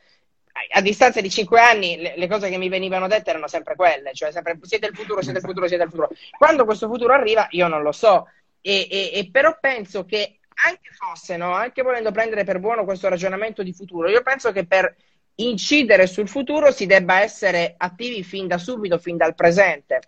a 0.74 0.80
distanza 0.80 1.20
di 1.20 1.30
cinque 1.30 1.60
anni 1.60 1.96
le, 1.96 2.14
le, 2.16 2.28
cose 2.28 2.48
che 2.50 2.58
mi 2.58 2.68
venivano 2.68 3.08
dette 3.08 3.30
erano 3.30 3.48
sempre 3.48 3.74
quelle, 3.74 4.12
cioè 4.12 4.32
sempre 4.32 4.58
siete 4.62 4.86
il 4.86 4.94
futuro, 4.94 5.22
siete 5.22 5.38
il 5.38 5.44
futuro, 5.44 5.66
siete 5.66 5.82
il 5.82 5.90
futuro. 5.90 6.10
Quando 6.36 6.64
questo 6.64 6.88
futuro 6.88 7.12
arriva 7.12 7.46
io 7.50 7.68
non 7.68 7.82
lo 7.82 7.92
so, 7.92 8.28
e, 8.60 8.86
e, 8.90 9.10
e 9.14 9.30
però 9.30 9.56
penso 9.60 10.04
che 10.04 10.38
anche 10.64 10.90
fosse, 10.92 11.36
no? 11.36 11.52
anche 11.52 11.82
volendo 11.82 12.10
prendere 12.10 12.44
per 12.44 12.60
buono 12.60 12.84
questo 12.84 13.08
ragionamento 13.08 13.62
di 13.62 13.72
futuro, 13.72 14.08
io 14.08 14.22
penso 14.22 14.52
che 14.52 14.66
per 14.66 14.94
incidere 15.36 16.06
sul 16.06 16.28
futuro 16.28 16.70
si 16.70 16.86
debba 16.86 17.20
essere 17.20 17.74
attivi 17.76 18.22
fin 18.22 18.46
da 18.46 18.58
subito, 18.58 18.98
fin 18.98 19.16
dal 19.16 19.34
presente. 19.34 20.00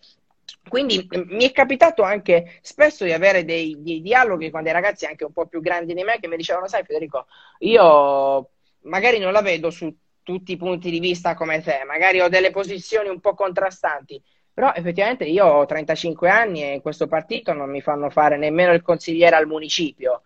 Quindi 0.68 1.06
mi 1.26 1.44
è 1.44 1.52
capitato 1.52 2.02
anche 2.02 2.58
spesso 2.62 3.04
di 3.04 3.12
avere 3.12 3.44
dei, 3.44 3.76
dei 3.78 4.00
dialoghi 4.00 4.50
con 4.50 4.62
dei 4.62 4.72
ragazzi 4.72 5.06
anche 5.06 5.24
un 5.24 5.32
po' 5.32 5.46
più 5.46 5.60
grandi 5.60 5.94
di 5.94 6.02
me 6.02 6.18
che 6.20 6.28
mi 6.28 6.36
dicevano, 6.36 6.68
sai 6.68 6.84
Federico, 6.84 7.26
io 7.60 8.50
magari 8.82 9.18
non 9.18 9.32
la 9.32 9.42
vedo 9.42 9.70
su 9.70 9.94
tutti 10.24 10.52
i 10.52 10.56
punti 10.56 10.90
di 10.90 10.98
vista 10.98 11.34
come 11.34 11.62
te, 11.62 11.84
magari 11.86 12.20
ho 12.20 12.28
delle 12.28 12.50
posizioni 12.50 13.08
un 13.08 13.20
po' 13.20 13.34
contrastanti, 13.34 14.20
però 14.52 14.72
effettivamente 14.74 15.24
io 15.24 15.46
ho 15.46 15.66
35 15.66 16.28
anni 16.28 16.62
e 16.64 16.74
in 16.74 16.80
questo 16.80 17.06
partito 17.06 17.52
non 17.52 17.70
mi 17.70 17.80
fanno 17.80 18.10
fare 18.10 18.36
nemmeno 18.36 18.72
il 18.72 18.82
consigliere 18.82 19.36
al 19.36 19.46
municipio. 19.46 20.22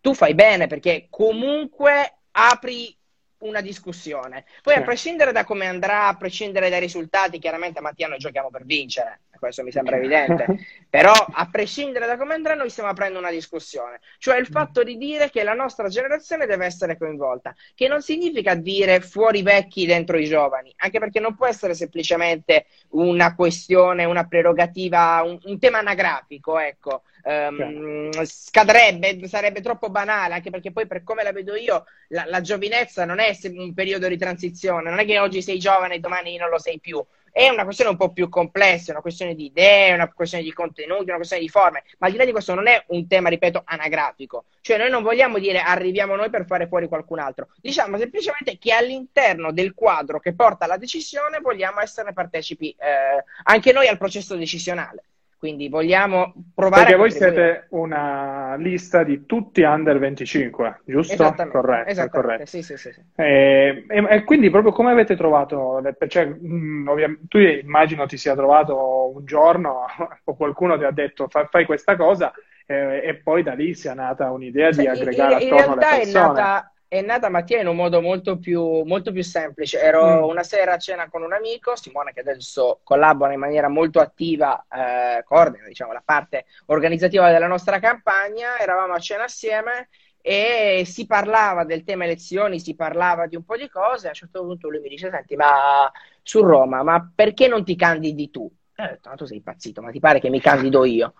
Tu 0.00 0.14
fai 0.14 0.34
bene 0.34 0.68
perché 0.68 1.08
comunque 1.10 2.18
apri 2.32 2.96
una 3.38 3.60
discussione. 3.60 4.44
Poi 4.62 4.74
a 4.74 4.82
prescindere 4.82 5.32
da 5.32 5.44
come 5.44 5.66
andrà, 5.66 6.08
a 6.08 6.16
prescindere 6.16 6.70
dai 6.70 6.80
risultati, 6.80 7.38
chiaramente 7.38 7.80
Mattia 7.80 8.08
noi 8.08 8.18
giochiamo 8.18 8.50
per 8.50 8.64
vincere 8.64 9.20
questo 9.38 9.62
mi 9.62 9.72
sembra 9.72 9.96
evidente, 9.96 10.46
però 10.88 11.12
a 11.12 11.48
prescindere 11.50 12.06
da 12.06 12.16
come 12.16 12.34
andrà 12.34 12.54
noi 12.54 12.70
stiamo 12.70 12.88
aprendo 12.88 13.18
una 13.18 13.30
discussione, 13.30 14.00
cioè 14.18 14.38
il 14.38 14.46
fatto 14.46 14.82
di 14.82 14.96
dire 14.96 15.30
che 15.30 15.42
la 15.42 15.54
nostra 15.54 15.88
generazione 15.88 16.46
deve 16.46 16.66
essere 16.66 16.98
coinvolta, 16.98 17.54
che 17.74 17.88
non 17.88 18.02
significa 18.02 18.54
dire 18.54 19.00
fuori 19.00 19.42
vecchi 19.42 19.86
dentro 19.86 20.18
i 20.18 20.26
giovani, 20.26 20.72
anche 20.78 20.98
perché 20.98 21.20
non 21.20 21.34
può 21.34 21.46
essere 21.46 21.74
semplicemente 21.74 22.66
una 22.90 23.34
questione, 23.34 24.04
una 24.04 24.26
prerogativa, 24.26 25.22
un, 25.24 25.38
un 25.44 25.58
tema 25.58 25.78
anagrafico, 25.78 26.58
ecco. 26.58 27.02
Um, 27.20 28.10
scadrebbe, 28.22 29.26
sarebbe 29.28 29.60
troppo 29.60 29.90
banale, 29.90 30.34
anche 30.34 30.50
perché 30.50 30.72
poi 30.72 30.86
per 30.86 31.02
come 31.02 31.22
la 31.22 31.32
vedo 31.32 31.56
io, 31.56 31.84
la, 32.08 32.24
la 32.26 32.40
giovinezza 32.40 33.04
non 33.04 33.18
è 33.18 33.36
un 33.50 33.74
periodo 33.74 34.08
di 34.08 34.16
transizione, 34.16 34.88
non 34.88 34.98
è 34.98 35.04
che 35.04 35.18
oggi 35.18 35.42
sei 35.42 35.58
giovane 35.58 35.96
e 35.96 35.98
domani 35.98 36.36
non 36.38 36.48
lo 36.48 36.58
sei 36.58 36.78
più 36.80 37.04
è 37.38 37.48
una 37.50 37.62
questione 37.62 37.92
un 37.92 37.96
po' 37.96 38.10
più 38.10 38.28
complessa, 38.28 38.90
una 38.90 39.00
questione 39.00 39.36
di 39.36 39.44
idee, 39.44 39.92
una 39.92 40.12
questione 40.12 40.42
di 40.42 40.52
contenuti, 40.52 41.04
una 41.04 41.18
questione 41.18 41.40
di 41.40 41.48
forme, 41.48 41.84
ma 41.98 42.06
al 42.08 42.12
di 42.12 42.18
là 42.18 42.24
di 42.24 42.32
questo 42.32 42.52
non 42.52 42.66
è 42.66 42.82
un 42.88 43.06
tema, 43.06 43.28
ripeto, 43.28 43.62
anagrafico, 43.64 44.46
cioè 44.60 44.76
noi 44.76 44.90
non 44.90 45.04
vogliamo 45.04 45.38
dire 45.38 45.60
arriviamo 45.60 46.16
noi 46.16 46.30
per 46.30 46.46
fare 46.46 46.66
fuori 46.66 46.88
qualcun 46.88 47.20
altro, 47.20 47.50
diciamo 47.60 47.96
semplicemente 47.96 48.58
che 48.58 48.72
all'interno 48.72 49.52
del 49.52 49.72
quadro 49.74 50.18
che 50.18 50.34
porta 50.34 50.64
alla 50.64 50.78
decisione 50.78 51.38
vogliamo 51.38 51.78
essere 51.78 52.12
partecipi 52.12 52.70
eh, 52.70 53.22
anche 53.44 53.70
noi 53.70 53.86
al 53.86 53.98
processo 53.98 54.34
decisionale. 54.34 55.04
Quindi 55.38 55.68
vogliamo 55.68 56.34
provare 56.52 56.82
Perché 56.82 56.96
voi 56.96 57.10
siete 57.12 57.66
una 57.70 58.56
lista 58.56 59.04
di 59.04 59.24
tutti 59.24 59.62
under 59.62 59.96
25, 59.96 60.80
giusto? 60.84 61.12
Esattamente, 61.12 61.56
corretto, 61.56 61.90
esattamente. 61.90 62.20
corretto. 62.20 62.46
Sì, 62.46 62.62
sì, 62.62 62.76
sì, 62.76 62.88
e, 63.14 63.84
e, 63.88 64.06
e, 64.08 64.24
quindi 64.24 64.50
proprio 64.50 64.72
come 64.72 64.90
avete 64.90 65.14
trovato, 65.14 65.80
cioè, 66.08 66.24
mh, 66.26 67.28
tu 67.28 67.38
immagino 67.38 68.06
ti 68.06 68.16
sia 68.16 68.34
trovato 68.34 69.12
un 69.14 69.24
giorno 69.24 69.84
o 70.24 70.34
qualcuno 70.34 70.76
ti 70.76 70.82
ha 70.82 70.90
detto 70.90 71.28
fai, 71.28 71.46
fai 71.48 71.64
questa 71.66 71.94
cosa 71.94 72.32
eh, 72.66 73.00
e 73.04 73.14
poi 73.14 73.44
da 73.44 73.54
lì 73.54 73.74
sia 73.74 73.94
nata 73.94 74.32
un'idea 74.32 74.72
cioè, 74.72 74.82
di 74.82 74.88
aggregare 74.88 75.44
in, 75.44 75.52
attorno 75.52 75.74
in 75.74 75.78
alle 75.78 75.96
persone. 75.98 76.24
È 76.24 76.26
nata 76.26 76.72
è 76.88 77.02
nata 77.02 77.28
Mattia 77.28 77.60
in 77.60 77.66
un 77.66 77.76
modo 77.76 78.00
molto 78.00 78.38
più, 78.38 78.82
molto 78.84 79.12
più 79.12 79.22
semplice. 79.22 79.78
Ero 79.78 80.22
mm. 80.22 80.28
una 80.28 80.42
sera 80.42 80.72
a 80.72 80.78
cena 80.78 81.10
con 81.10 81.22
un 81.22 81.34
amico, 81.34 81.76
Simone, 81.76 82.14
che 82.14 82.20
adesso 82.20 82.80
collabora 82.82 83.34
in 83.34 83.38
maniera 83.38 83.68
molto 83.68 84.00
attiva, 84.00 84.66
eh, 84.70 85.22
coordina 85.24 85.66
diciamo, 85.66 85.92
la 85.92 86.02
parte 86.02 86.46
organizzativa 86.66 87.30
della 87.30 87.46
nostra 87.46 87.78
campagna. 87.78 88.58
Eravamo 88.58 88.94
a 88.94 88.98
cena 88.98 89.24
assieme 89.24 89.90
e 90.22 90.84
si 90.86 91.06
parlava 91.06 91.64
del 91.64 91.84
tema 91.84 92.04
elezioni, 92.04 92.58
si 92.58 92.74
parlava 92.74 93.26
di 93.26 93.36
un 93.36 93.44
po' 93.44 93.58
di 93.58 93.68
cose. 93.68 94.06
A 94.06 94.10
un 94.10 94.14
certo 94.14 94.42
punto 94.42 94.70
lui 94.70 94.80
mi 94.80 94.88
dice: 94.88 95.10
Senti, 95.10 95.36
ma 95.36 95.92
su 96.22 96.42
Roma, 96.42 96.82
ma 96.82 97.12
perché 97.14 97.48
non 97.48 97.64
ti 97.64 97.76
candidi 97.76 98.30
tu? 98.30 98.50
E 98.74 98.82
ho 98.82 98.86
detto: 98.86 99.10
Ma 99.10 99.14
tu 99.14 99.26
sei 99.26 99.36
impazzito, 99.36 99.82
ma 99.82 99.90
ti 99.90 100.00
pare 100.00 100.20
che 100.20 100.30
mi 100.30 100.40
candido 100.40 100.86
io? 100.86 101.12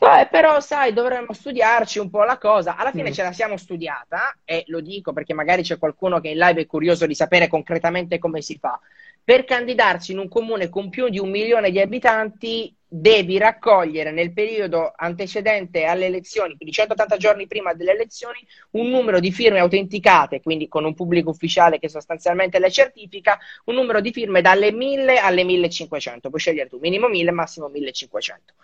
Eh, 0.00 0.28
però, 0.30 0.60
sai, 0.60 0.92
dovremmo 0.92 1.32
studiarci 1.32 1.98
un 1.98 2.08
po' 2.08 2.22
la 2.22 2.38
cosa. 2.38 2.76
Alla 2.76 2.92
fine 2.92 3.10
mm. 3.10 3.12
ce 3.12 3.22
la 3.24 3.32
siamo 3.32 3.56
studiata, 3.56 4.38
e 4.44 4.62
lo 4.68 4.80
dico 4.80 5.12
perché 5.12 5.34
magari 5.34 5.62
c'è 5.62 5.76
qualcuno 5.76 6.20
che 6.20 6.28
in 6.28 6.38
live 6.38 6.62
è 6.62 6.66
curioso 6.66 7.04
di 7.04 7.14
sapere 7.16 7.48
concretamente 7.48 8.18
come 8.18 8.40
si 8.40 8.58
fa. 8.58 8.78
Per 9.24 9.44
candidarsi 9.44 10.12
in 10.12 10.18
un 10.18 10.28
comune 10.28 10.68
con 10.68 10.88
più 10.88 11.08
di 11.08 11.18
un 11.18 11.30
milione 11.30 11.70
di 11.70 11.80
abitanti, 11.80 12.72
devi 12.90 13.36
raccogliere 13.36 14.10
nel 14.12 14.32
periodo 14.32 14.92
antecedente 14.96 15.84
alle 15.84 16.06
elezioni, 16.06 16.56
quindi 16.56 16.74
180 16.74 17.16
giorni 17.18 17.46
prima 17.46 17.74
delle 17.74 17.92
elezioni, 17.92 18.38
un 18.70 18.88
numero 18.88 19.20
di 19.20 19.30
firme 19.30 19.58
autenticate, 19.58 20.40
quindi 20.40 20.68
con 20.68 20.84
un 20.84 20.94
pubblico 20.94 21.28
ufficiale 21.28 21.78
che 21.78 21.90
sostanzialmente 21.90 22.58
le 22.58 22.70
certifica, 22.70 23.38
un 23.64 23.74
numero 23.74 24.00
di 24.00 24.12
firme 24.12 24.40
dalle 24.40 24.72
1000 24.72 25.18
alle 25.18 25.44
1500. 25.44 26.28
Puoi 26.30 26.40
scegliere 26.40 26.68
tu, 26.68 26.78
minimo 26.78 27.08
1000, 27.08 27.30
massimo 27.32 27.68
1500. 27.68 28.54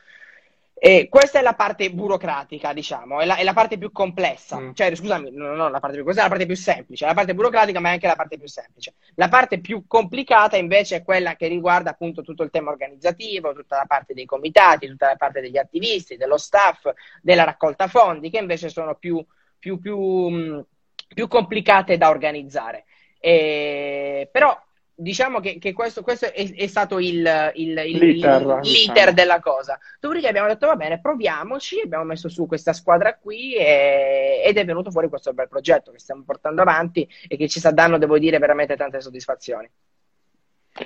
E 0.76 1.06
questa 1.08 1.38
è 1.38 1.42
la 1.42 1.54
parte 1.54 1.90
burocratica, 1.90 2.72
diciamo, 2.72 3.20
è 3.20 3.24
la, 3.24 3.36
è 3.36 3.44
la 3.44 3.52
parte 3.52 3.78
più 3.78 3.92
complessa. 3.92 4.58
Mm. 4.58 4.72
Cioè, 4.72 4.94
scusami, 4.94 5.30
no, 5.30 5.54
no, 5.54 5.68
la 5.68 5.78
parte 5.78 5.96
più, 5.96 6.04
questa 6.04 6.22
è 6.22 6.24
la 6.24 6.30
parte 6.30 6.46
più 6.46 6.56
semplice, 6.56 7.06
la 7.06 7.14
parte 7.14 7.34
burocratica, 7.34 7.80
ma 7.80 7.90
è 7.90 7.92
anche 7.92 8.06
la 8.06 8.16
parte 8.16 8.36
più 8.36 8.48
semplice. 8.48 8.94
La 9.14 9.28
parte 9.28 9.60
più 9.60 9.86
complicata, 9.86 10.56
invece, 10.56 10.96
è 10.96 11.04
quella 11.04 11.36
che 11.36 11.46
riguarda 11.46 11.90
appunto 11.90 12.22
tutto 12.22 12.42
il 12.42 12.50
tema 12.50 12.70
organizzativo, 12.70 13.54
tutta 13.54 13.76
la 13.76 13.86
parte 13.86 14.14
dei 14.14 14.26
comitati, 14.26 14.88
tutta 14.88 15.06
la 15.06 15.16
parte 15.16 15.40
degli 15.40 15.56
attivisti, 15.56 16.16
dello 16.16 16.36
staff, 16.36 16.90
della 17.22 17.44
raccolta 17.44 17.86
fondi, 17.86 18.28
che 18.28 18.38
invece 18.38 18.68
sono 18.68 18.96
più, 18.96 19.24
più, 19.58 19.78
più, 19.78 20.62
più 21.14 21.28
complicate 21.28 21.96
da 21.96 22.10
organizzare. 22.10 22.84
E, 23.20 24.28
però 24.30 24.60
diciamo 24.94 25.40
che, 25.40 25.58
che 25.58 25.72
questo, 25.72 26.02
questo 26.02 26.26
è, 26.26 26.54
è, 26.54 26.66
stato 26.66 26.98
il, 26.98 27.52
il, 27.54 27.82
il, 27.86 27.98
l'iter, 27.98 28.60
l'iter 28.60 28.60
diciamo. 28.60 29.12
della 29.12 29.40
cosa. 29.40 29.78
Dopodiché 30.00 30.28
abbiamo 30.28 30.48
detto 30.48 30.66
va 30.66 30.76
bene, 30.76 31.00
proviamoci, 31.00 31.80
abbiamo 31.84 32.04
messo 32.04 32.28
su 32.28 32.46
questa 32.46 32.72
squadra 32.72 33.16
qui 33.16 33.54
e, 33.54 34.42
ed 34.44 34.56
è 34.56 34.64
venuto 34.64 34.90
fuori 34.90 35.08
questo 35.08 35.32
bel 35.32 35.48
progetto 35.48 35.90
che 35.90 35.98
stiamo 35.98 36.22
portando 36.24 36.62
avanti 36.62 37.08
e 37.28 37.36
che 37.36 37.48
ci 37.48 37.58
sta 37.58 37.70
dando, 37.70 37.98
devo 37.98 38.18
dire, 38.18 38.38
veramente 38.38 38.76
tante 38.76 39.00
soddisfazioni. 39.00 39.68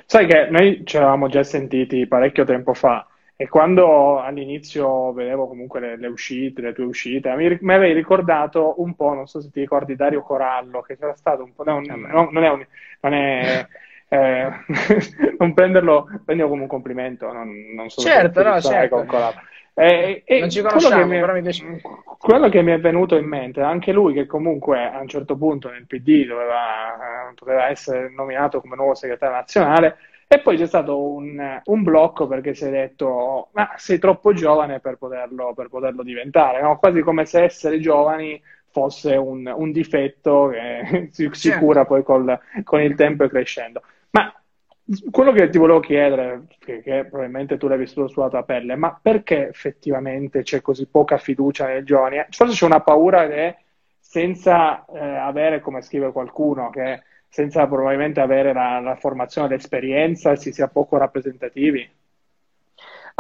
Sai 0.05 0.27
che 0.27 0.49
noi 0.51 0.83
ci 0.85 0.97
eravamo 0.97 1.29
già 1.29 1.43
sentiti 1.43 2.07
parecchio 2.07 2.45
tempo 2.45 2.75
fa 2.75 3.07
e 3.41 3.49
quando 3.49 4.19
all'inizio 4.19 5.13
vedevo 5.13 5.47
comunque 5.47 5.79
le, 5.79 5.97
le 5.97 6.09
uscite, 6.09 6.61
le 6.61 6.73
tue 6.73 6.85
uscite, 6.85 7.33
mi, 7.37 7.57
mi, 7.61 7.73
avevi 7.73 7.95
ricordato 7.95 8.83
un 8.83 8.97
po', 8.97 9.15
non 9.15 9.29
so 9.29 9.41
se 9.41 9.51
ti 9.51 9.61
ricordi 9.61 9.95
Dario 9.95 10.23
Corallo, 10.23 10.83
che 10.83 10.99
c'era 10.99 11.15
stato 11.15 11.45
un 11.45 11.55
po', 11.55 11.63
non, 11.63 11.85
non, 11.85 12.29
non 12.33 12.43
è, 12.43 12.51
un, 12.51 12.67
non 13.01 13.15
è 13.15 13.67
eh, 14.09 14.51
non 15.39 15.55
prenderlo, 15.55 16.09
prenderlo, 16.25 16.51
come 16.51 16.63
un 16.63 16.69
complimento, 16.69 17.33
non, 17.33 17.51
non 17.75 17.89
so 17.91 18.01
certo, 18.01 18.43
no, 18.43 18.61
certo. 18.61 19.07
Eh, 19.75 20.25
non 20.41 20.51
ci 20.51 20.61
conosciamo, 20.61 21.07
mi, 21.07 21.21
però 21.21 21.33
mi 21.33 21.43
piace. 21.43 21.81
Quello 22.19 22.49
che 22.49 22.63
mi 22.63 22.73
è 22.73 22.81
venuto 22.81 23.17
in 23.17 23.27
mente, 23.27 23.61
anche 23.61 23.93
lui 23.93 24.13
che 24.13 24.27
comunque 24.27 24.83
a 24.85 24.99
un 24.99 25.07
certo 25.07 25.37
punto 25.37 25.71
nel 25.71 25.87
PD 25.87 26.27
doveva, 26.27 27.33
poteva 27.35 27.69
essere 27.69 28.11
nominato 28.11 28.61
come 28.61 28.75
nuovo 28.75 28.95
segretario 28.95 29.37
nazionale, 29.37 29.99
e 30.27 30.41
poi 30.41 30.57
c'è 30.57 30.67
stato 30.67 31.01
un, 31.01 31.61
un, 31.65 31.83
blocco 31.85 32.27
perché 32.27 32.55
si 32.55 32.65
è 32.65 32.71
detto: 32.71 33.51
Ma 33.53 33.73
sei 33.77 33.99
troppo 33.99 34.33
giovane 34.33 34.81
per 34.81 34.97
poterlo, 34.97 35.55
per 35.55 35.69
poterlo 35.69 36.03
diventare, 36.03 36.61
no? 36.61 36.79
quasi 36.79 37.01
come 37.01 37.25
se 37.25 37.45
essere 37.45 37.79
giovani 37.79 38.41
fosse 38.71 39.15
un, 39.15 39.51
un 39.55 39.71
difetto 39.71 40.49
che 40.49 41.09
si, 41.13 41.29
si 41.33 41.49
certo. 41.51 41.65
cura 41.65 41.85
poi 41.85 42.03
col, 42.03 42.39
con 42.65 42.81
il 42.81 42.95
tempo 42.95 43.25
e 43.25 43.29
crescendo. 43.29 43.83
Ma 44.11 44.33
quello 45.11 45.33
che 45.33 45.49
ti 45.51 45.59
volevo 45.59 45.81
chiedere, 45.81 46.47
che, 46.59 46.81
che, 46.83 47.05
probabilmente 47.05 47.57
tu 47.59 47.69
l'hai 47.69 47.79
vissuto 47.79 48.09
sulla 48.09 48.29
tua 48.29 48.43
pelle, 48.43 48.75
ma 48.75 48.99
perché 49.01 49.49
effettivamente 49.49 50.43
c'è 50.43 50.61
così 50.63 50.87
poca 50.87 51.19
fiducia 51.19 51.67
nei 51.67 51.85
giovani? 51.85 52.25
Forse 52.31 52.55
c'è 52.55 52.65
una 52.65 52.81
paura 52.81 53.27
che 53.29 53.57
senza 53.99 54.85
eh, 54.87 54.99
avere, 54.99 55.61
come 55.61 55.83
scrive 55.83 56.13
qualcuno, 56.13 56.71
che 56.71 57.03
senza 57.29 57.67
probabilmente 57.67 58.21
avere 58.21 58.53
la, 58.55 58.81
la 58.81 58.97
formazione, 58.97 59.49
l'esperienza, 59.49 60.37
si 60.37 60.53
sia 60.53 60.69
poco 60.69 60.97
rappresentativi? 60.97 61.89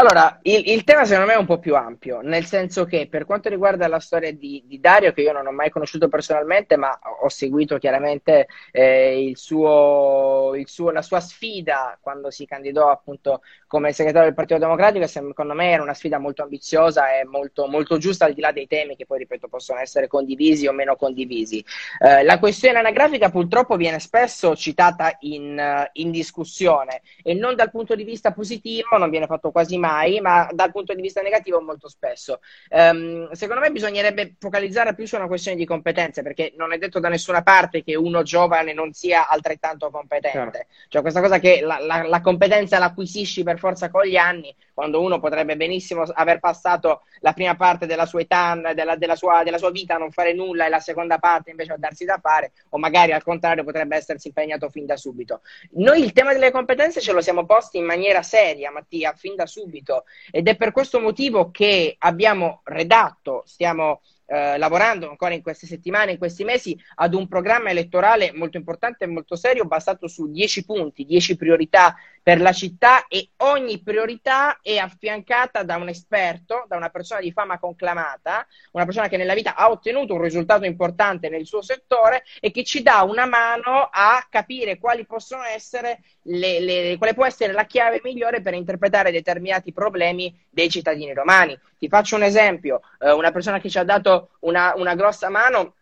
Allora, 0.01 0.39
il, 0.43 0.63
il, 0.71 0.85
tema 0.85 1.05
secondo 1.05 1.27
me 1.29 1.35
è 1.35 1.41
un 1.41 1.45
po' 1.45 1.59
più 1.59 1.75
ampio, 1.75 2.21
nel 2.21 2.45
senso 2.45 2.85
che 2.85 3.09
per 3.11 3.25
quanto 3.25 3.49
riguarda 3.49 3.89
la 3.89 3.99
storia 3.99 4.33
di, 4.33 4.63
di 4.65 4.79
Dario, 4.79 5.13
che 5.13 5.23
io 5.23 5.33
non 5.33 5.45
ho 5.49 5.51
mai 5.51 5.71
conosciuto 5.71 6.07
personalmente, 6.07 6.77
ma 6.77 6.97
ho 7.21 7.29
seguito 7.29 7.79
chiaramente 7.79 8.47
eh, 8.71 9.33
suo, 9.35 10.53
suo, 10.67 10.91
la 10.93 11.03
sua 11.03 11.19
sfida 11.19 11.99
quando 12.01 12.31
si 12.31 12.47
candidò 12.47 12.93
appunto 12.93 13.41
come 13.67 13.93
segretario 13.93 14.29
del 14.29 14.37
Partito 14.37 14.61
Democratico, 14.61 15.05
secondo 15.09 15.53
me 15.53 15.73
era 15.73 15.83
una 15.83 15.95
sfida 15.95 16.19
molto 16.19 16.45
ambiziosa 16.45 17.19
e 17.19 17.25
molto, 17.25 17.67
molto 17.67 17.99
giusta 17.99 18.25
al 18.25 18.35
di 18.35 18.41
là 18.41 18.53
dei 18.53 18.69
temi 18.69 18.95
che 18.95 19.05
poi, 19.05 19.19
ripeto, 19.19 19.49
possono 19.49 19.81
essere 19.81 20.07
condivisi 20.07 20.69
o 20.69 20.73
meno 20.73 20.95
condivisi. 20.95 21.65
Eh, 21.99 22.23
la 22.23 22.39
questione 22.39 22.79
anagrafica 22.79 23.31
purtroppo 23.31 23.75
viene 23.75 23.99
spesso 23.99 24.55
citata 24.55 25.17
in, 25.23 25.89
in 25.95 26.13
discussione 26.13 27.03
e 27.21 27.35
non 27.35 27.57
dal 27.57 27.73
punto 27.73 27.97
di 27.97 28.05
vista 28.05 28.31
positivo, 28.31 28.97
non 28.97 29.11
viene 29.11 29.27
fatto 29.27 29.51
quasi 29.51 29.77
mai 29.77 29.87
mai, 29.89 30.21
ma 30.21 30.49
dal 30.53 30.71
punto 30.71 30.95
di 30.95 31.03
vista 31.03 31.23
negativo 31.23 31.61
molto 31.61 31.89
spesso. 31.89 32.41
Um, 32.71 33.31
secondo 33.33 33.63
me 33.63 33.71
bisognerebbe 33.71 34.35
focalizzare 34.39 34.95
più 34.95 35.07
su 35.07 35.17
una 35.17 35.27
questione 35.27 35.57
di 35.57 35.65
competenze, 35.65 36.23
perché 36.23 36.53
non 36.57 36.73
è 36.73 36.79
detto 36.79 37.01
da 37.01 37.09
nessuna 37.09 37.43
parte 37.43 37.83
che 37.83 37.97
uno 37.97 38.23
giovane 38.23 38.73
non 38.73 38.93
sia 38.93 39.29
altrettanto 39.29 39.91
competente. 39.91 40.39
Certo. 40.39 40.67
Cioè 40.89 41.03
questa 41.03 41.21
cosa 41.21 41.39
che 41.39 41.61
la, 41.63 41.79
la, 41.79 42.07
la 42.07 42.21
competenza 42.21 42.79
l'acquisisci 42.79 43.43
per 43.43 43.59
forza 43.59 43.91
con 43.91 44.05
gli 44.05 44.17
anni, 44.17 44.55
quando 44.79 45.03
uno 45.03 45.19
potrebbe 45.19 45.57
benissimo 45.57 46.03
aver 46.03 46.39
passato 46.39 47.03
la 47.19 47.33
prima 47.33 47.57
parte 47.57 47.85
della 47.85 48.07
sua 48.07 48.21
età, 48.21 48.55
della, 48.73 48.95
della, 48.95 49.17
sua, 49.17 49.43
della 49.43 49.59
sua 49.59 49.73
vita 49.73 49.97
a 49.97 49.99
non 49.99 50.13
fare 50.13 50.33
nulla 50.33 50.67
e 50.67 50.69
la 50.69 50.79
seconda 50.79 51.19
parte 51.19 51.51
invece 51.51 51.73
a 51.73 51.77
darsi 51.77 52.05
da 52.05 52.21
fare, 52.23 52.53
o 52.69 52.79
magari 52.79 53.11
al 53.11 53.25
contrario 53.25 53.65
potrebbe 53.65 53.97
essersi 53.97 54.29
impegnato 54.29 54.69
fin 54.69 54.87
da 54.87 54.97
subito. 54.97 55.41
Noi 55.73 56.01
il 56.01 56.13
tema 56.13 56.33
delle 56.33 56.53
competenze 56.53 57.01
ce 57.01 57.11
lo 57.11 57.21
siamo 57.21 57.45
posti 57.45 57.79
in 57.79 57.87
maniera 57.87 58.23
seria, 58.23 58.71
Mattia, 58.71 59.15
fin 59.15 59.35
da 59.35 59.47
subito, 59.47 60.05
ed 60.31 60.47
è 60.47 60.55
per 60.55 60.71
questo 60.71 61.01
motivo 61.01 61.51
che 61.51 61.97
abbiamo 61.99 62.61
redatto, 62.63 63.43
stiamo 63.47 64.01
eh, 64.31 64.59
lavorando 64.59 65.09
ancora 65.09 65.33
in 65.33 65.41
queste 65.41 65.67
settimane, 65.67 66.13
in 66.13 66.19
questi 66.19 66.45
mesi, 66.45 66.79
ad 66.97 67.15
un 67.15 67.27
programma 67.27 67.71
elettorale 67.71 68.31
molto 68.35 68.59
importante 68.59 69.05
e 69.05 69.07
molto 69.07 69.37
serio, 69.37 69.65
basato 69.65 70.07
su 70.07 70.31
10 70.31 70.65
punti, 70.67 71.05
10 71.05 71.37
priorità 71.37 71.97
per 72.29 72.43
la 72.43 72.53
città 72.53 73.07
e 73.09 73.31
ogni 73.39 73.81
priorità 73.83 74.59
è 74.61 74.77
affiancata 74.77 75.63
da 75.63 75.77
un 75.77 75.89
esperto, 75.89 76.67
da 76.69 76.77
una 76.77 76.91
persona 76.91 77.21
di 77.21 77.33
fama 77.33 77.59
conclamata, 77.59 78.47
una 78.73 78.85
persona 78.85 79.09
che 79.09 79.17
nella 79.17 79.33
vita 79.33 79.55
ha 79.55 79.71
ottenuto 79.71 80.13
un 80.13 80.21
risultato 80.21 80.67
importante 80.67 81.31
nel 81.31 81.47
suo 81.47 81.63
settore 81.63 82.25
e 82.39 82.51
che 82.51 82.65
ci 82.65 82.83
dà 82.83 83.01
una 83.01 83.25
mano 83.25 83.89
a 83.91 84.27
capire 84.29 84.79
quali 84.79 85.07
possono 85.07 85.43
essere 85.43 86.01
le, 86.25 86.61
le, 86.61 86.99
quale 86.99 87.15
può 87.15 87.25
essere 87.25 87.55
la 87.55 87.65
chiave 87.65 88.03
migliore 88.05 88.43
per 88.43 88.53
interpretare 88.53 89.11
determinati 89.11 89.73
problemi 89.73 90.39
dei 90.51 90.69
cittadini 90.69 91.15
romani. 91.15 91.59
Ti 91.79 91.89
faccio 91.89 92.17
un 92.17 92.25
esempio, 92.25 92.83
eh, 92.99 93.11
una 93.11 93.31
persona 93.31 93.59
che 93.59 93.71
ci 93.71 93.79
ha 93.79 93.85
dato 93.85 94.33
una, 94.41 94.75
una 94.77 94.95
grossa 94.95 95.31
mano 95.31 95.77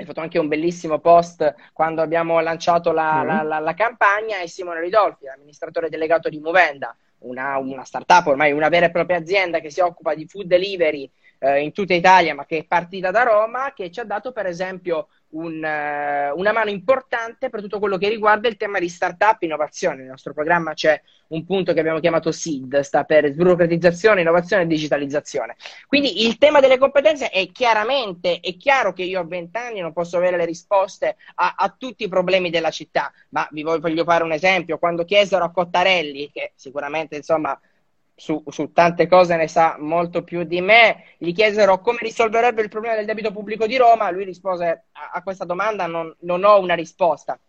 hai 0.00 0.06
fatto 0.06 0.20
anche 0.20 0.38
un 0.38 0.48
bellissimo 0.48 0.98
post 0.98 1.54
quando 1.74 2.00
abbiamo 2.00 2.40
lanciato 2.40 2.90
la, 2.90 3.22
mm. 3.22 3.26
la, 3.26 3.42
la, 3.42 3.58
la 3.58 3.74
campagna 3.74 4.38
è 4.38 4.46
Simone 4.46 4.80
Ridolfi, 4.80 5.28
amministratore 5.28 5.90
delegato 5.90 6.30
di 6.30 6.40
Movenda, 6.40 6.96
una, 7.18 7.58
una 7.58 7.84
startup, 7.84 8.26
ormai 8.26 8.52
una 8.52 8.70
vera 8.70 8.86
e 8.86 8.90
propria 8.90 9.18
azienda 9.18 9.60
che 9.60 9.70
si 9.70 9.80
occupa 9.80 10.14
di 10.14 10.26
food 10.26 10.46
delivery 10.46 11.10
eh, 11.40 11.60
in 11.60 11.72
tutta 11.72 11.94
Italia, 11.94 12.34
ma 12.34 12.44
che 12.44 12.58
è 12.58 12.64
partita 12.64 13.10
da 13.10 13.22
Roma, 13.22 13.72
che 13.74 13.90
ci 13.90 13.98
ha 13.98 14.04
dato 14.04 14.32
per 14.32 14.46
esempio 14.46 15.08
un, 15.30 15.56
uh, 15.56 16.38
una 16.38 16.52
mano 16.52 16.70
importante 16.70 17.50
per 17.50 17.60
tutto 17.60 17.78
quello 17.78 17.98
che 17.98 18.08
riguarda 18.08 18.48
il 18.48 18.56
tema 18.56 18.78
di 18.78 18.88
startup 18.88 19.40
innovazione. 19.42 19.98
Nel 19.98 20.06
nostro 20.06 20.32
programma 20.32 20.74
c'è 20.74 21.00
un 21.28 21.44
punto 21.44 21.72
che 21.72 21.80
abbiamo 21.80 22.00
chiamato 22.00 22.32
SID, 22.32 22.80
sta 22.80 23.04
per 23.04 23.30
sburocratizzazione, 23.30 24.22
innovazione 24.22 24.62
e 24.62 24.66
digitalizzazione. 24.66 25.56
Quindi 25.86 26.26
il 26.26 26.38
tema 26.38 26.60
delle 26.60 26.78
competenze 26.78 27.30
è 27.30 27.50
chiaramente, 27.52 28.40
è 28.40 28.56
chiaro 28.56 28.92
che 28.92 29.04
io 29.04 29.20
a 29.20 29.24
20 29.24 29.56
anni 29.56 29.80
non 29.80 29.92
posso 29.92 30.16
avere 30.16 30.36
le 30.36 30.44
risposte 30.44 31.16
a, 31.36 31.54
a 31.56 31.74
tutti 31.76 32.04
i 32.04 32.08
problemi 32.08 32.50
della 32.50 32.70
città, 32.70 33.12
ma 33.30 33.46
vi 33.52 33.62
voglio 33.62 34.04
fare 34.04 34.24
un 34.24 34.32
esempio. 34.32 34.78
Quando 34.78 35.04
chiesero 35.04 35.44
a 35.44 35.50
Cottarelli, 35.50 36.30
che 36.32 36.52
sicuramente 36.56 37.16
insomma 37.16 37.58
su, 38.20 38.44
su, 38.48 38.70
tante 38.70 39.08
cose 39.08 39.34
ne 39.34 39.48
sa 39.48 39.76
molto 39.78 40.22
più 40.22 40.44
di 40.44 40.60
me, 40.60 41.14
gli 41.16 41.32
chiesero 41.32 41.80
come 41.80 42.00
risolverebbe 42.02 42.60
il 42.60 42.68
problema 42.68 42.94
del 42.94 43.06
debito 43.06 43.32
pubblico 43.32 43.66
di 43.66 43.78
Roma, 43.78 44.10
lui 44.10 44.24
rispose 44.24 44.84
a, 44.92 45.10
a 45.14 45.22
questa 45.22 45.46
domanda 45.46 45.86
non, 45.86 46.14
non, 46.20 46.44
ho 46.44 46.60
una 46.60 46.74
risposta. 46.74 47.40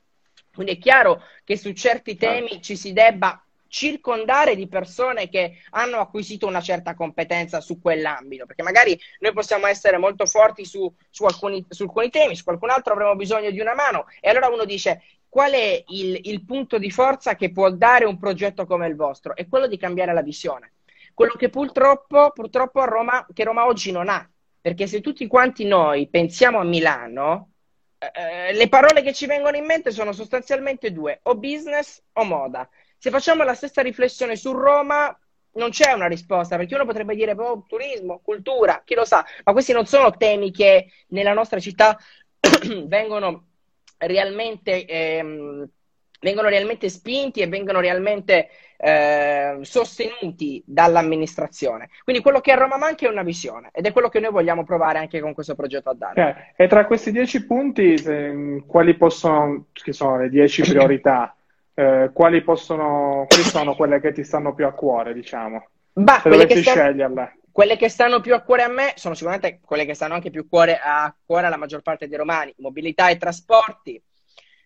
Quindi 0.53 0.73
è 0.73 0.77
chiaro 0.77 1.23
che 1.43 1.57
su 1.57 1.73
certi 1.73 2.15
temi 2.15 2.47
certo. 2.47 2.63
ci 2.63 2.77
si 2.77 2.93
debba 2.93 3.43
circondare 3.67 4.55
di 4.55 4.69
persone 4.69 5.27
che 5.27 5.57
hanno 5.71 5.97
acquisito 5.97 6.47
una 6.47 6.61
certa 6.61 6.93
competenza 6.93 7.59
su 7.59 7.81
quell'ambito, 7.81 8.45
perché 8.45 8.63
magari 8.63 8.97
noi 9.19 9.33
possiamo 9.33 9.67
essere 9.67 9.97
molto 9.97 10.25
forti 10.25 10.63
su, 10.63 10.89
su, 11.09 11.25
alcuni, 11.25 11.65
su 11.67 11.83
alcuni 11.83 12.09
temi, 12.09 12.35
su 12.37 12.45
qualcun 12.45 12.69
altro 12.69 12.93
avremo 12.93 13.15
bisogno 13.15 13.51
di 13.51 13.59
una 13.59 13.75
mano 13.75 14.05
e 14.21 14.29
allora 14.29 14.47
uno 14.47 14.63
dice 14.63 15.01
qual 15.31 15.53
è 15.53 15.81
il, 15.87 16.19
il, 16.23 16.43
punto 16.43 16.77
di 16.77 16.91
forza 16.91 17.35
che 17.35 17.53
può 17.53 17.69
dare 17.71 18.03
un 18.03 18.19
progetto 18.19 18.65
come 18.65 18.85
il 18.87 18.97
vostro? 18.97 19.33
È 19.33 19.47
quello 19.47 19.65
di 19.65 19.77
cambiare 19.77 20.13
la 20.13 20.21
visione. 20.21 20.73
Quello 21.13 21.35
che 21.37 21.47
purtroppo, 21.47 22.31
purtroppo 22.33 22.83
Roma, 22.83 23.25
che 23.33 23.45
Roma 23.45 23.65
oggi 23.65 23.93
non 23.93 24.09
ha. 24.09 24.29
Perché 24.59 24.87
se 24.87 24.99
tutti 24.99 25.27
quanti 25.27 25.63
noi 25.63 26.09
pensiamo 26.09 26.59
a 26.59 26.65
Milano, 26.65 27.51
eh, 27.97 28.51
le 28.51 28.67
parole 28.67 29.01
che 29.01 29.13
ci 29.13 29.25
vengono 29.25 29.55
in 29.55 29.63
mente 29.63 29.91
sono 29.91 30.11
sostanzialmente 30.11 30.91
due, 30.91 31.21
o 31.23 31.35
business 31.35 32.03
o 32.11 32.25
moda. 32.25 32.69
Se 32.97 33.09
facciamo 33.09 33.43
la 33.43 33.53
stessa 33.53 33.81
riflessione 33.81 34.35
su 34.35 34.51
Roma, 34.51 35.17
non 35.53 35.69
c'è 35.69 35.93
una 35.93 36.07
risposta, 36.07 36.57
perché 36.57 36.75
uno 36.75 36.85
potrebbe 36.85 37.15
dire 37.15 37.31
oh, 37.37 37.63
turismo, 37.69 38.19
cultura, 38.21 38.81
chi 38.83 38.95
lo 38.95 39.05
sa, 39.05 39.25
ma 39.45 39.53
questi 39.53 39.71
non 39.71 39.85
sono 39.85 40.11
temi 40.11 40.51
che 40.51 40.91
nella 41.07 41.31
nostra 41.31 41.61
città 41.61 41.97
vengono 42.83 43.45
realmente, 44.01 44.85
ehm, 44.85 45.67
vengono 46.19 46.49
realmente 46.49 46.89
spinti 46.89 47.41
e 47.41 47.47
vengono 47.47 47.79
realmente 47.79 48.49
eh, 48.77 49.57
sostenuti 49.61 50.61
dall'amministrazione. 50.65 51.89
Quindi 52.03 52.21
quello 52.21 52.39
che 52.41 52.51
a 52.51 52.55
Roma 52.55 52.77
manca 52.77 53.05
è 53.05 53.09
una 53.09 53.23
visione 53.23 53.69
ed 53.73 53.85
è 53.85 53.91
quello 53.91 54.09
che 54.09 54.19
noi 54.19 54.31
vogliamo 54.31 54.63
provare 54.63 54.99
anche 54.99 55.19
con 55.19 55.33
questo 55.33 55.55
progetto 55.55 55.89
a 55.89 55.95
dare. 55.95 56.53
Eh, 56.55 56.63
e 56.63 56.67
tra 56.67 56.85
questi 56.85 57.11
dieci 57.11 57.45
punti, 57.45 57.97
se, 57.97 58.63
quali 58.65 58.95
possono, 58.95 59.65
che 59.71 59.93
sono 59.93 60.17
le 60.17 60.29
dieci 60.29 60.61
priorità, 60.61 61.35
eh, 61.73 62.09
quali, 62.13 62.41
possono, 62.43 63.25
quali 63.27 63.43
sono 63.43 63.75
quelle 63.75 63.99
che 63.99 64.11
ti 64.11 64.23
stanno 64.23 64.53
più 64.53 64.65
a 64.65 64.71
cuore, 64.71 65.13
diciamo? 65.13 65.67
Bah, 65.93 66.19
se 66.21 66.29
dovessi 66.29 66.61
stanno... 66.61 66.77
sceglierle 66.77 67.35
quelle 67.51 67.77
che 67.77 67.89
stanno 67.89 68.21
più 68.21 68.33
a 68.33 68.41
cuore 68.41 68.63
a 68.63 68.67
me 68.67 68.93
sono 68.95 69.13
sicuramente 69.13 69.59
quelle 69.63 69.85
che 69.85 69.93
stanno 69.93 70.13
anche 70.13 70.29
più 70.29 70.47
cuore, 70.47 70.79
a 70.81 71.13
cuore 71.25 71.47
alla 71.47 71.57
maggior 71.57 71.81
parte 71.81 72.07
dei 72.07 72.17
romani: 72.17 72.53
mobilità 72.57 73.09
e 73.09 73.17
trasporti, 73.17 74.01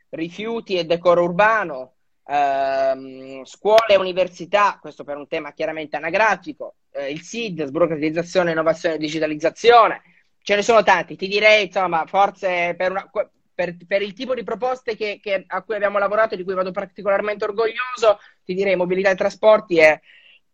rifiuti 0.09 0.77
e 0.77 0.85
decoro 0.85 1.23
urbano, 1.23 1.95
ehm, 2.27 3.43
scuole 3.43 3.87
e 3.93 3.97
università, 3.97 4.77
questo 4.79 5.03
per 5.03 5.17
un 5.17 5.27
tema 5.27 5.53
chiaramente 5.53 5.95
anagrafico, 5.95 6.75
eh, 6.91 7.11
il 7.11 7.21
SID, 7.21 7.65
sburocratizzazione, 7.65 8.51
innovazione 8.51 8.95
e 8.95 8.99
digitalizzazione. 8.99 10.01
Ce 10.41 10.55
ne 10.55 10.61
sono 10.61 10.83
tanti, 10.83 11.15
ti 11.15 11.27
direi, 11.27 11.65
insomma, 11.65 12.05
forse 12.05 12.75
per, 12.77 12.91
una, 12.91 13.09
per, 13.53 13.75
per 13.87 14.01
il 14.03 14.13
tipo 14.13 14.35
di 14.35 14.43
proposte 14.43 14.95
che, 14.95 15.19
che, 15.21 15.43
a 15.47 15.63
cui 15.63 15.75
abbiamo 15.75 15.97
lavorato 15.97 16.35
e 16.35 16.37
di 16.37 16.43
cui 16.43 16.53
vado 16.53 16.71
particolarmente 16.71 17.45
orgoglioso, 17.45 18.19
ti 18.43 18.53
direi 18.53 18.75
mobilità 18.75 19.09
e 19.09 19.15
trasporti 19.15 19.77
e, 19.77 20.01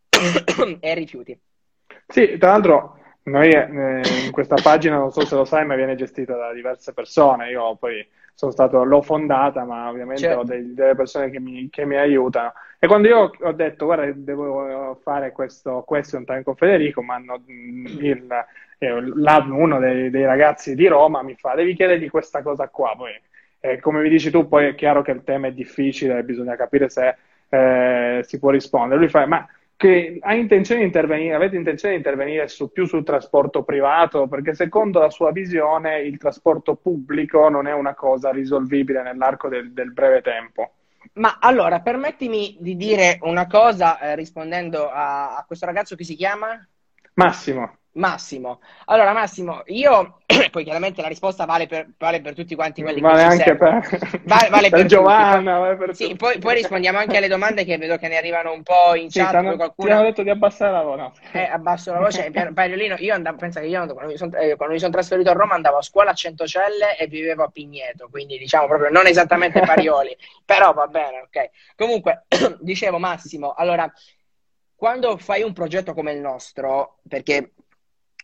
e 0.79 0.93
rifiuti. 0.93 1.37
Sì, 2.11 2.37
tra 2.37 2.51
l'altro 2.51 2.97
noi 3.23 3.49
eh, 3.49 4.01
in 4.25 4.31
questa 4.31 4.55
pagina, 4.61 4.97
non 4.97 5.11
so 5.11 5.25
se 5.25 5.35
lo 5.35 5.45
sai, 5.45 5.65
ma 5.65 5.75
viene 5.75 5.95
gestita 5.95 6.35
da 6.35 6.53
diverse 6.53 6.93
persone. 6.93 7.49
Io 7.49 7.75
poi 7.75 8.05
sono 8.33 8.51
stato, 8.51 8.83
l'ho 8.83 9.01
fondata, 9.01 9.63
ma 9.63 9.89
ovviamente 9.89 10.23
certo. 10.23 10.39
ho 10.39 10.43
dei, 10.43 10.73
delle 10.73 10.95
persone 10.95 11.29
che 11.29 11.39
mi, 11.39 11.69
che 11.69 11.85
mi, 11.85 11.97
aiutano. 11.97 12.53
E 12.79 12.87
quando 12.87 13.07
io 13.07 13.31
ho 13.39 13.51
detto, 13.51 13.85
guarda, 13.85 14.11
devo 14.13 14.97
fare 15.01 15.31
questo 15.31 15.83
question 15.85 16.25
time 16.25 16.43
con 16.43 16.55
Federico, 16.55 17.01
ma 17.03 17.15
hanno 17.15 17.39
mm, 17.39 17.85
il, 17.99 18.45
eh, 18.79 18.91
uno 18.91 19.79
dei, 19.79 20.09
dei, 20.09 20.25
ragazzi 20.25 20.73
di 20.73 20.87
Roma 20.87 21.21
mi 21.21 21.35
fa, 21.35 21.53
devi 21.53 21.75
chiedergli 21.75 22.09
questa 22.09 22.41
cosa 22.41 22.67
qua. 22.69 22.95
Poi, 22.97 23.11
eh, 23.59 23.79
come 23.79 24.01
mi 24.01 24.09
dici 24.09 24.31
tu, 24.31 24.47
poi 24.47 24.67
è 24.69 24.75
chiaro 24.75 25.03
che 25.03 25.11
il 25.11 25.23
tema 25.23 25.47
è 25.47 25.53
difficile, 25.53 26.23
bisogna 26.23 26.55
capire 26.55 26.89
se 26.89 27.15
eh, 27.49 28.21
si 28.23 28.39
può 28.39 28.49
rispondere. 28.49 28.99
Lui 28.99 29.09
fa, 29.09 29.27
ma 29.27 29.47
che 29.81 30.19
ha 30.21 30.35
intenzione 30.35 30.81
di 30.81 30.85
intervenire, 30.85 31.33
avete 31.33 31.55
intenzione 31.55 31.95
di 31.95 32.01
intervenire 32.01 32.47
su, 32.47 32.71
più 32.71 32.85
sul 32.85 33.03
trasporto 33.03 33.63
privato, 33.63 34.27
perché 34.27 34.53
secondo 34.53 34.99
la 34.99 35.09
sua 35.09 35.31
visione 35.31 36.01
il 36.01 36.19
trasporto 36.19 36.75
pubblico 36.75 37.49
non 37.49 37.65
è 37.65 37.73
una 37.73 37.95
cosa 37.95 38.29
risolvibile 38.29 39.01
nell'arco 39.01 39.49
del, 39.49 39.71
del 39.73 39.91
breve 39.91 40.21
tempo. 40.21 40.73
Ma 41.13 41.39
allora, 41.41 41.79
permettimi 41.79 42.57
di 42.59 42.75
dire 42.75 43.17
una 43.21 43.47
cosa 43.47 43.97
eh, 43.97 44.15
rispondendo 44.15 44.87
a, 44.87 45.35
a 45.35 45.43
questo 45.47 45.65
ragazzo 45.65 45.95
che 45.95 46.03
si 46.03 46.13
chiama? 46.13 46.63
Massimo. 47.15 47.77
Massimo. 47.93 48.61
Allora, 48.85 49.11
Massimo, 49.11 49.63
io 49.65 50.19
poi 50.51 50.63
chiaramente 50.63 51.01
la 51.01 51.09
risposta 51.09 51.43
vale 51.45 51.67
per, 51.67 51.89
vale 51.97 52.21
per 52.21 52.33
tutti 52.33 52.55
quanti 52.55 52.81
quelli 52.81 53.01
vale 53.01 53.17
che 53.17 53.23
anche 53.23 53.57
per, 53.57 54.21
vale, 54.23 54.49
vale 54.49 54.69
per, 54.69 54.79
per 54.79 54.85
Giovanna, 54.85 55.57
vale 55.57 55.75
per 55.75 55.95
sì, 55.95 56.15
poi, 56.15 56.39
poi, 56.39 56.55
rispondiamo 56.55 56.97
anche 56.97 57.17
alle 57.17 57.27
domande 57.27 57.65
che 57.65 57.77
vedo 57.77 57.97
che 57.97 58.07
ne 58.07 58.17
arrivano 58.17 58.53
un 58.53 58.63
po' 58.63 58.95
in 58.95 59.09
chat. 59.09 59.37
Sì, 59.37 59.55
qualcuno... 59.55 59.87
Ti 59.87 59.93
hanno 59.93 60.03
detto 60.03 60.23
di 60.23 60.29
abbassare 60.29 60.71
la 60.71 60.83
voce. 60.83 61.11
Eh, 61.41 61.43
abbasso 61.43 61.91
la 61.93 61.99
voce. 61.99 62.29
Pagliolino, 62.53 62.95
io 62.99 63.13
andavo, 63.13 63.37
pensa 63.37 63.61
che 63.61 63.67
io 63.67 63.85
quando 63.93 64.11
mi, 64.11 64.17
sono, 64.17 64.35
eh, 64.37 64.55
quando 64.55 64.73
mi 64.73 64.79
sono 64.79 64.91
trasferito 64.91 65.29
a 65.29 65.33
Roma 65.33 65.55
andavo 65.55 65.77
a 65.77 65.81
scuola 65.81 66.11
a 66.11 66.13
Centocelle 66.13 66.97
e 66.97 67.07
vivevo 67.07 67.43
a 67.43 67.47
Pigneto, 67.47 68.09
quindi 68.09 68.37
diciamo 68.37 68.67
proprio 68.67 68.89
non 68.89 69.07
esattamente 69.07 69.59
Parioli, 69.65 70.15
però 70.45 70.73
va 70.73 70.87
bene, 70.87 71.21
ok. 71.21 71.49
Comunque, 71.75 72.25
dicevo 72.59 72.99
Massimo, 72.99 73.53
allora 73.53 73.91
quando 74.75 75.17
fai 75.17 75.43
un 75.43 75.53
progetto 75.53 75.93
come 75.93 76.11
il 76.11 76.19
nostro, 76.19 76.97
perché 77.07 77.51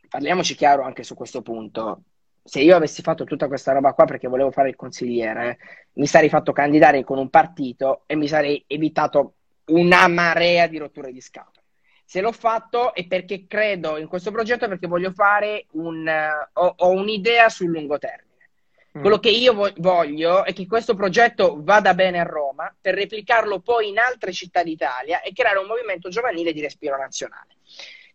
parliamoci 0.08 0.56
chiaro 0.56 0.84
anche 0.84 1.04
su 1.04 1.15
questo 1.15 1.41
punto. 1.41 2.02
Se 2.43 2.62
io 2.62 2.76
avessi 2.76 3.02
fatto 3.02 3.26
tutta 3.26 3.48
questa 3.48 3.74
roba 3.74 3.93
qua 3.93 4.06
perché 4.06 4.28
volevo 4.28 4.52
fare 4.52 4.70
il 4.70 4.76
consigliere, 4.76 5.58
mi 5.93 6.08
sarei 6.08 6.30
fatto 6.30 6.54
candidare 6.54 7.04
con 7.04 7.17
un 7.17 7.30
partito 7.30 8.04
e 8.06 8.15
mi 8.15 8.28
sarei 8.28 8.63
evitato 8.67 9.34
una 9.65 10.08
marea 10.08 10.67
di 10.67 10.78
rotture 10.78 11.12
di 11.12 11.20
scatole. 11.20 11.65
Se 12.06 12.22
l'ho 12.22 12.32
fatto 12.32 12.93
è 12.93 13.06
perché 13.06 13.48
credo 13.48 13.98
in 13.98 14.08
questo 14.08 14.32
progetto, 14.32 14.70
perché 14.70 14.88
voglio 14.88 15.12
fare 15.12 15.65
un... 15.72 16.08
ho, 16.54 16.74
ho 16.78 16.89
un'idea 16.91 17.50
sul 17.50 17.70
lungo 17.70 17.98
termine. 17.98 18.50
Mm. 18.98 19.02
Quello 19.02 19.20
che 19.20 19.30
io 19.30 19.74
voglio 19.78 20.46
è 20.46 20.54
che 20.54 20.65
questo 20.67 20.96
progetto 20.96 21.58
vada 21.60 21.93
bene 21.93 22.20
a 22.20 22.24
Roma 22.24 22.74
per 22.80 22.96
replicarlo 22.96 23.60
poi 23.60 23.89
in 23.89 24.00
altre 24.00 24.32
città 24.32 24.63
d'Italia 24.63 25.22
e 25.22 25.34
creare 25.34 25.60
un 25.60 25.67
movimento 25.67 26.08
giovanile 26.08 26.54
di 26.54 26.62
respiro 26.62 26.98
nazionale. 26.98 27.57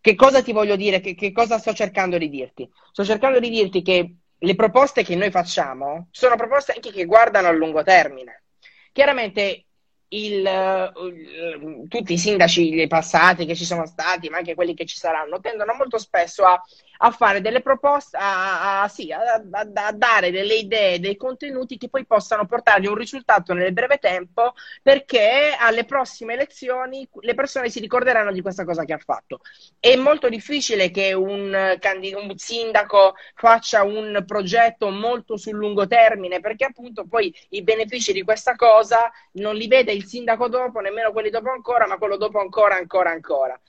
Che 0.03 0.17
cosa 0.17 0.43
ti 0.43 0.51
voglio 0.51 0.75
dire? 0.75 0.99
Che, 0.99 1.15
che 1.15 1.31
cosa 1.31 1.59
sto 1.59 1.73
cercando 1.73 2.19
di 2.19 2.29
dirti? 2.29 2.69
Sto 2.91 3.05
cercando 3.05 3.39
di 3.39 3.49
dirti 3.49 3.83
che 3.83 4.17
le 4.37 4.55
proposte 4.57 5.05
che 5.05 5.15
noi 5.15 5.31
facciamo 5.31 6.09
sono 6.11 6.35
proposte 6.35 6.73
anche 6.73 6.91
che 6.91 7.05
guardano 7.05 7.47
a 7.47 7.53
lungo 7.53 7.85
termine. 7.85 8.43
Chiaramente 8.91 9.67
il, 10.09 10.45
il, 10.45 11.87
tutti 11.87 12.15
i 12.15 12.19
sindaci 12.19 12.85
passati 12.89 13.47
che 13.47 13.55
ci 13.55 13.65
sono 13.65 13.87
stati, 13.87 14.29
ma 14.29 14.39
anche 14.39 14.57
quelli 14.57 14.75
che 14.75 14.87
ci 14.87 14.97
saranno, 14.97 15.39
tendono 15.39 15.73
molto 15.75 15.99
spesso 15.99 16.43
a 16.47 16.61
a 17.05 17.11
fare 17.11 17.41
delle 17.41 17.63
proposte, 17.63 18.17
a, 18.17 18.83
a, 18.83 18.89
sì, 18.89 19.11
a, 19.11 19.43
a, 19.51 19.93
dare 19.93 20.31
delle 20.31 20.55
idee, 20.55 21.01
dei 21.01 21.17
contenuti 21.17 21.77
che 21.77 21.89
poi 21.89 22.07
possano 22.07 22.47
portargli 22.47 22.87
un 22.87 22.95
risultato 22.95 23.55
nel 23.55 23.73
breve 23.73 23.99
tempo, 23.99 24.53
perché 24.83 25.57
alle 25.59 25.85
prossime 25.85 26.35
elezioni 26.35 27.09
le 27.21 27.35
persone 27.35 27.71
si 27.71 27.81
ricorderanno 27.81 28.31
di 28.31 28.41
questa 28.41 28.65
cosa 28.65 28.85
che 28.85 28.93
ha 28.93 28.99
fatto. 28.99 29.41
È 29.81 29.97
molto 29.97 30.29
difficile 30.29 30.93
che 30.93 31.13
un, 31.13 31.53
un 31.53 32.39
sindaco 32.39 33.15
faccia 33.35 33.83
un 33.83 34.23
progetto 34.25 34.89
molto 34.91 35.37
sul 35.37 35.55
lungo 35.55 35.89
termine, 35.89 36.39
perché 36.39 36.67
appunto 36.67 37.05
poi 37.07 37.35
i 37.51 37.63
benefici 37.63 38.13
di 38.13 38.23
questa 38.23 38.55
cosa 38.55 39.11
non 39.33 39.57
li 39.57 39.67
vede 39.67 39.93
il 39.93 40.05
sindaco 40.05 40.49
dopo, 40.49 40.79
nemmeno 40.79 41.11
quelli 41.11 41.31
dopo 41.31 41.51
ancora, 41.51 41.89
ma 41.89 41.99
quello 41.99 42.17
dopo 42.17 42.39
ancora, 42.39 42.77
ancora, 42.77 43.11
ancora. 43.11 43.61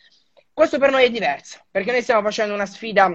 Questo 0.53 0.77
per 0.77 0.91
noi 0.91 1.05
è 1.05 1.09
diverso, 1.09 1.65
perché 1.71 1.91
noi 1.91 2.03
stiamo 2.03 2.21
facendo 2.21 2.53
una 2.53 2.67
sfida 2.67 3.11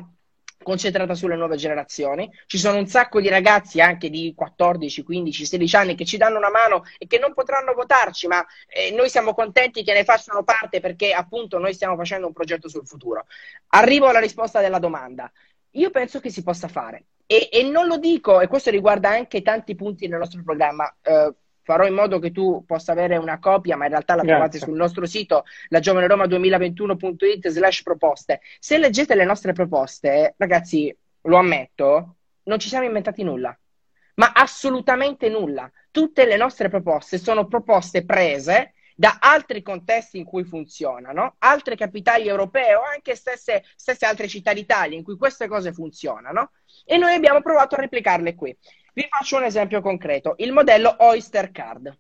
concentrata 0.63 1.15
sulle 1.15 1.37
nuove 1.37 1.57
generazioni. 1.57 2.29
Ci 2.47 2.59
sono 2.59 2.79
un 2.79 2.87
sacco 2.87 3.21
di 3.21 3.29
ragazzi 3.29 3.81
anche 3.81 4.11
di 4.11 4.35
14, 4.37 5.03
15, 5.03 5.47
16 5.47 5.77
anni 5.77 5.95
che 5.95 6.05
ci 6.05 6.17
danno 6.17 6.39
una 6.39 6.51
mano 6.51 6.83
e 6.99 7.07
che 7.07 7.19
non 7.19 7.33
potranno 7.35 7.75
votarci, 7.75 8.27
ma 8.27 8.45
eh, 8.67 8.91
noi 8.91 9.09
siamo 9.09 9.35
contenti 9.35 9.85
che 9.85 9.93
ne 9.93 10.05
facciano 10.05 10.43
parte 10.43 10.81
perché 10.81 11.13
appunto 11.13 11.59
noi 11.59 11.75
stiamo 11.75 11.97
facendo 11.97 12.27
un 12.27 12.33
progetto 12.33 12.69
sul 12.69 12.87
futuro. 12.87 13.27
Arrivo 13.69 14.09
alla 14.09 14.21
risposta 14.21 14.61
della 14.61 14.81
domanda. 14.81 15.31
Io 15.73 15.91
penso 15.91 16.19
che 16.19 16.31
si 16.31 16.43
possa 16.43 16.67
fare 16.67 17.05
e, 17.25 17.49
e 17.53 17.63
non 17.63 17.87
lo 17.87 17.99
dico, 17.99 18.41
e 18.41 18.49
questo 18.49 18.71
riguarda 18.71 19.11
anche 19.11 19.43
tanti 19.43 19.75
punti 19.77 20.09
nel 20.09 20.19
nostro 20.19 20.43
programma. 20.43 20.93
Eh, 21.03 21.33
farò 21.69 21.87
in 21.87 21.93
modo 21.93 22.19
che 22.19 22.33
tu 22.33 22.65
possa 22.67 22.93
avere 22.93 23.19
una 23.19 23.39
copia, 23.39 23.77
ma 23.77 23.85
in 23.85 23.91
realtà 23.91 24.15
la 24.15 24.23
Grazie. 24.23 24.37
trovate 24.39 24.59
sul 24.59 24.75
nostro 24.75 25.05
sito, 25.05 25.45
lagiovaneroma2021.it 25.71 27.49
slash 27.51 27.83
proposte. 27.83 28.41
Se 28.59 28.79
leggete 28.79 29.15
le 29.15 29.27
nostre 29.27 29.53
proposte, 29.53 30.33
ragazzi, 30.39 30.97
lo 31.21 31.37
ammetto, 31.37 32.17
non 32.45 32.59
ci 32.59 32.69
siamo 32.69 32.87
inventati 32.87 33.23
nulla, 33.23 33.55
ma 34.15 34.33
assolutamente 34.33 35.29
nulla. 35.29 35.71
Tutte 35.91 36.25
le 36.25 36.39
nostre 36.39 36.71
proposte 36.71 37.19
sono 37.19 37.47
proposte 37.47 38.03
prese 38.07 38.73
da 38.97 39.19
altri 39.21 39.61
contesti 39.61 40.17
in 40.17 40.25
cui 40.25 40.45
funzionano, 40.45 41.35
altre 41.41 41.77
capitali 41.77 42.29
europee 42.29 42.77
o 42.77 42.83
anche 42.83 43.15
stesse, 43.15 43.63
stesse 43.77 44.07
altre 44.07 44.27
città 44.27 44.55
d'Italia 44.55 44.97
in 44.97 45.05
cui 45.05 45.19
queste 45.19 45.49
cose 45.49 45.75
funzionano 45.75 46.53
e 46.87 46.97
noi 46.97 47.13
abbiamo 47.13 47.43
provato 47.43 47.75
a 47.75 47.81
replicarle 47.81 48.35
qui. 48.35 48.57
Vi 48.99 49.07
faccio 49.09 49.37
un 49.37 49.45
esempio 49.45 49.81
concreto, 49.81 50.35
il 50.39 50.51
modello 50.51 50.97
Oyster 50.99 51.53
Card. 51.53 51.97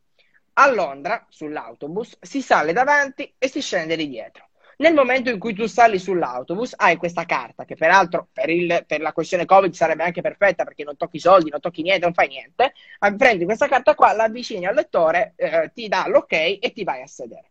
A 0.54 0.68
Londra, 0.72 1.24
sull'autobus, 1.28 2.16
si 2.20 2.42
sale 2.42 2.72
davanti 2.72 3.32
e 3.38 3.46
si 3.46 3.60
scende 3.60 3.94
di 3.94 4.08
dietro. 4.08 4.48
Nel 4.78 4.94
momento 4.94 5.30
in 5.30 5.38
cui 5.38 5.54
tu 5.54 5.66
sali 5.66 6.00
sull'autobus, 6.00 6.74
hai 6.76 6.96
questa 6.96 7.24
carta, 7.24 7.64
che 7.64 7.76
peraltro 7.76 8.26
per, 8.32 8.50
il, 8.50 8.82
per, 8.84 9.00
la 9.00 9.12
questione 9.12 9.44
Covid 9.44 9.72
sarebbe 9.74 10.02
anche 10.02 10.22
perfetta 10.22 10.64
perché 10.64 10.82
non 10.82 10.96
tocchi 10.96 11.20
soldi, 11.20 11.50
non 11.50 11.60
tocchi 11.60 11.82
niente, 11.82 12.04
non 12.04 12.14
fai 12.14 12.26
niente. 12.26 12.72
Prendi 13.16 13.44
questa 13.44 13.68
carta 13.68 13.94
qua, 13.94 14.12
la 14.12 14.24
avvicini 14.24 14.66
al 14.66 14.74
lettore, 14.74 15.34
eh, 15.36 15.70
ti 15.72 15.86
dà 15.86 16.08
l'ok 16.08 16.32
e 16.32 16.72
ti 16.74 16.82
vai 16.82 17.02
a 17.02 17.06
sedere. 17.06 17.50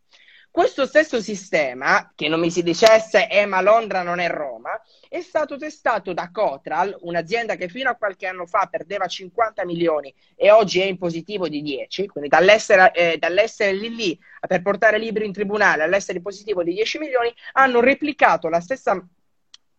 Questo 0.49 0.87
stesso 0.87 1.21
sistema, 1.21 2.11
che 2.15 2.27
non 2.27 2.39
mi 2.39 2.49
si 2.49 2.63
dicesse, 2.63 3.29
eh, 3.29 3.45
ma 3.45 3.61
Londra 3.61 4.01
non 4.01 4.19
è 4.19 4.27
Roma, 4.27 4.71
è 5.07 5.21
stato 5.21 5.55
testato 5.55 6.13
da 6.13 6.31
Cotral, 6.31 6.97
un'azienda 7.01 7.55
che 7.55 7.69
fino 7.69 7.89
a 7.89 7.95
qualche 7.95 8.25
anno 8.25 8.45
fa 8.47 8.67
perdeva 8.69 9.05
50 9.05 9.65
milioni 9.65 10.13
e 10.35 10.49
oggi 10.49 10.81
è 10.81 10.85
in 10.85 10.97
positivo 10.97 11.47
di 11.47 11.61
10, 11.61 12.07
quindi 12.07 12.29
dall'essere, 12.29 12.91
eh, 12.93 13.17
dall'essere 13.17 13.73
lì 13.73 13.93
lì 13.93 14.19
per 14.47 14.61
portare 14.63 14.97
libri 14.97 15.25
in 15.25 15.31
tribunale 15.31 15.83
all'essere 15.83 16.17
in 16.17 16.23
positivo 16.23 16.63
di 16.63 16.73
10 16.73 16.97
milioni, 16.97 17.33
hanno 17.53 17.79
replicato 17.79 18.49
la 18.49 18.59
stessa 18.59 18.99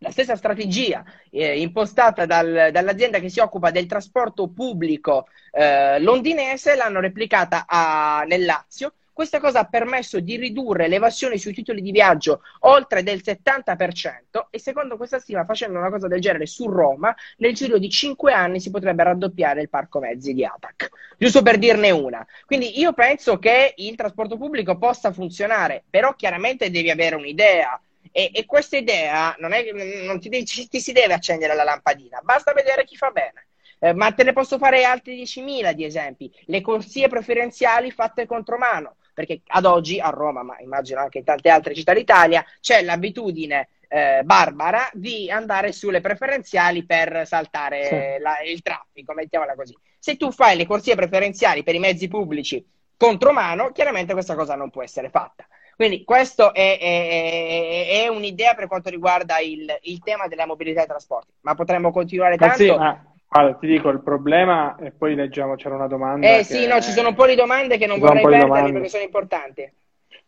la 0.00 0.10
stessa 0.10 0.36
strategia 0.36 1.04
eh, 1.30 1.60
impostata 1.60 2.24
dal, 2.24 2.68
dall'azienda 2.70 3.18
che 3.18 3.28
si 3.28 3.40
occupa 3.40 3.72
del 3.72 3.86
trasporto 3.86 4.48
pubblico 4.48 5.26
eh, 5.50 5.98
londinese 5.98 6.76
l'hanno 6.76 7.00
replicata 7.00 7.64
a, 7.66 8.22
nel 8.24 8.44
Lazio 8.44 8.92
questa 9.18 9.40
cosa 9.40 9.58
ha 9.58 9.64
permesso 9.64 10.20
di 10.20 10.36
ridurre 10.36 10.86
l'evasione 10.86 11.38
sui 11.38 11.52
titoli 11.52 11.82
di 11.82 11.90
viaggio 11.90 12.42
oltre 12.60 13.02
del 13.02 13.20
70% 13.20 14.46
e 14.48 14.60
secondo 14.60 14.96
questa 14.96 15.18
stima 15.18 15.44
facendo 15.44 15.76
una 15.76 15.90
cosa 15.90 16.06
del 16.06 16.20
genere 16.20 16.46
su 16.46 16.70
Roma 16.70 17.12
nel 17.38 17.52
giro 17.52 17.78
di 17.78 17.90
5 17.90 18.32
anni 18.32 18.60
si 18.60 18.70
potrebbe 18.70 19.02
raddoppiare 19.02 19.60
il 19.60 19.68
parco 19.68 19.98
mezzi 19.98 20.34
di 20.34 20.44
ATAC. 20.44 20.90
Giusto 21.18 21.42
per 21.42 21.58
dirne 21.58 21.90
una. 21.90 22.24
Quindi 22.46 22.78
io 22.78 22.92
penso 22.92 23.40
che 23.40 23.74
il 23.78 23.96
trasporto 23.96 24.36
pubblico 24.36 24.78
possa 24.78 25.10
funzionare, 25.10 25.82
però 25.90 26.14
chiaramente 26.14 26.70
devi 26.70 26.88
avere 26.88 27.16
un'idea. 27.16 27.76
E, 28.12 28.30
e 28.32 28.46
questa 28.46 28.76
idea 28.76 29.34
non, 29.40 29.52
è, 29.52 29.64
non 30.04 30.20
ti, 30.20 30.30
ti 30.30 30.80
si 30.80 30.92
deve 30.92 31.14
accendere 31.14 31.56
la 31.56 31.64
lampadina, 31.64 32.20
basta 32.22 32.52
vedere 32.52 32.84
chi 32.84 32.94
fa 32.94 33.10
bene. 33.10 33.46
Eh, 33.80 33.92
ma 33.92 34.12
te 34.12 34.22
ne 34.22 34.32
posso 34.32 34.58
fare 34.58 34.84
altri 34.84 35.20
10.000 35.20 35.72
di 35.72 35.84
esempi. 35.84 36.32
Le 36.46 36.60
corsie 36.60 37.08
preferenziali 37.08 37.90
fatte 37.90 38.24
contro 38.24 38.56
mano 38.58 38.94
perché 39.18 39.40
ad 39.48 39.64
oggi 39.64 39.98
a 39.98 40.10
Roma, 40.10 40.44
ma 40.44 40.60
immagino 40.60 41.00
anche 41.00 41.18
in 41.18 41.24
tante 41.24 41.48
altre 41.48 41.74
città 41.74 41.92
d'Italia, 41.92 42.44
c'è 42.60 42.82
l'abitudine 42.82 43.68
eh, 43.88 44.20
barbara 44.22 44.88
di 44.92 45.28
andare 45.28 45.72
sulle 45.72 46.00
preferenziali 46.00 46.86
per 46.86 47.26
saltare 47.26 47.84
sì. 47.84 48.22
la, 48.22 48.36
il 48.46 48.62
traffico, 48.62 49.14
mettiamola 49.14 49.56
così. 49.56 49.76
Se 49.98 50.16
tu 50.16 50.30
fai 50.30 50.56
le 50.56 50.66
corsie 50.66 50.94
preferenziali 50.94 51.64
per 51.64 51.74
i 51.74 51.80
mezzi 51.80 52.06
pubblici 52.06 52.64
contro 52.96 53.32
mano, 53.32 53.72
chiaramente 53.72 54.12
questa 54.12 54.36
cosa 54.36 54.54
non 54.54 54.70
può 54.70 54.84
essere 54.84 55.10
fatta. 55.10 55.44
Quindi 55.74 56.04
questa 56.04 56.52
è, 56.52 56.78
è, 56.78 58.04
è, 58.04 58.06
un'idea 58.06 58.54
per 58.54 58.68
quanto 58.68 58.88
riguarda 58.88 59.40
il, 59.40 59.66
il, 59.82 59.98
tema 59.98 60.28
della 60.28 60.46
mobilità 60.46 60.84
e 60.84 60.86
trasporti, 60.86 61.32
ma 61.40 61.56
potremmo 61.56 61.90
continuare 61.90 62.36
tanto. 62.36 62.56
Sì, 62.56 62.70
ma 62.70 63.07
allora, 63.30 63.54
ti 63.54 63.66
dico 63.66 63.90
il 63.90 64.00
problema 64.00 64.76
e 64.76 64.90
poi 64.90 65.14
leggiamo, 65.14 65.54
c'era 65.54 65.74
una 65.74 65.86
domanda. 65.86 66.38
Eh 66.38 66.44
sì, 66.44 66.66
no, 66.66 66.80
ci 66.80 66.92
sono 66.92 67.08
un 67.08 67.14
po' 67.14 67.26
di 67.26 67.34
domande 67.34 67.76
che 67.76 67.86
non 67.86 67.98
vorrei 67.98 68.22
perdere 68.22 68.72
perché 68.72 68.88
sono 68.88 69.02
importanti. 69.02 69.70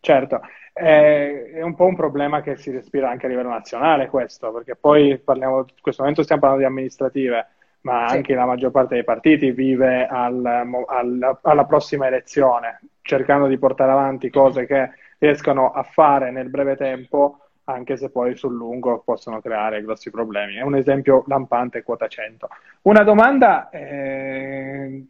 Certo, 0.00 0.40
eh, 0.72 1.52
è 1.52 1.62
un 1.62 1.74
po' 1.74 1.84
un 1.84 1.96
problema 1.96 2.40
che 2.40 2.56
si 2.56 2.70
respira 2.70 3.10
anche 3.10 3.26
a 3.26 3.28
livello 3.28 3.50
nazionale 3.50 4.08
questo, 4.08 4.52
perché 4.52 4.76
poi 4.76 5.18
parliamo, 5.18 5.58
in 5.58 5.80
questo 5.80 6.02
momento 6.02 6.22
stiamo 6.22 6.40
parlando 6.40 6.66
di 6.66 6.70
amministrative, 6.70 7.46
ma 7.82 8.08
sì. 8.08 8.16
anche 8.16 8.34
la 8.34 8.46
maggior 8.46 8.70
parte 8.70 8.94
dei 8.94 9.04
partiti 9.04 9.50
vive 9.50 10.06
al, 10.06 10.44
al, 10.44 11.38
alla 11.42 11.64
prossima 11.64 12.06
elezione, 12.06 12.80
cercando 13.02 13.46
di 13.46 13.58
portare 13.58 13.92
avanti 13.92 14.30
cose 14.30 14.66
che 14.66 14.90
riescono 15.18 15.70
a 15.72 15.82
fare 15.82 16.30
nel 16.30 16.48
breve 16.48 16.76
tempo 16.76 17.49
anche 17.64 17.96
se 17.96 18.10
poi 18.10 18.36
sul 18.36 18.54
lungo 18.54 19.00
possono 19.04 19.40
creare 19.40 19.82
grossi 19.82 20.10
problemi. 20.10 20.56
È 20.56 20.62
un 20.62 20.76
esempio 20.76 21.24
lampante 21.26 21.82
quota 21.82 22.08
100. 22.08 22.48
Una 22.82 23.02
domanda, 23.02 23.68
eh, 23.70 25.04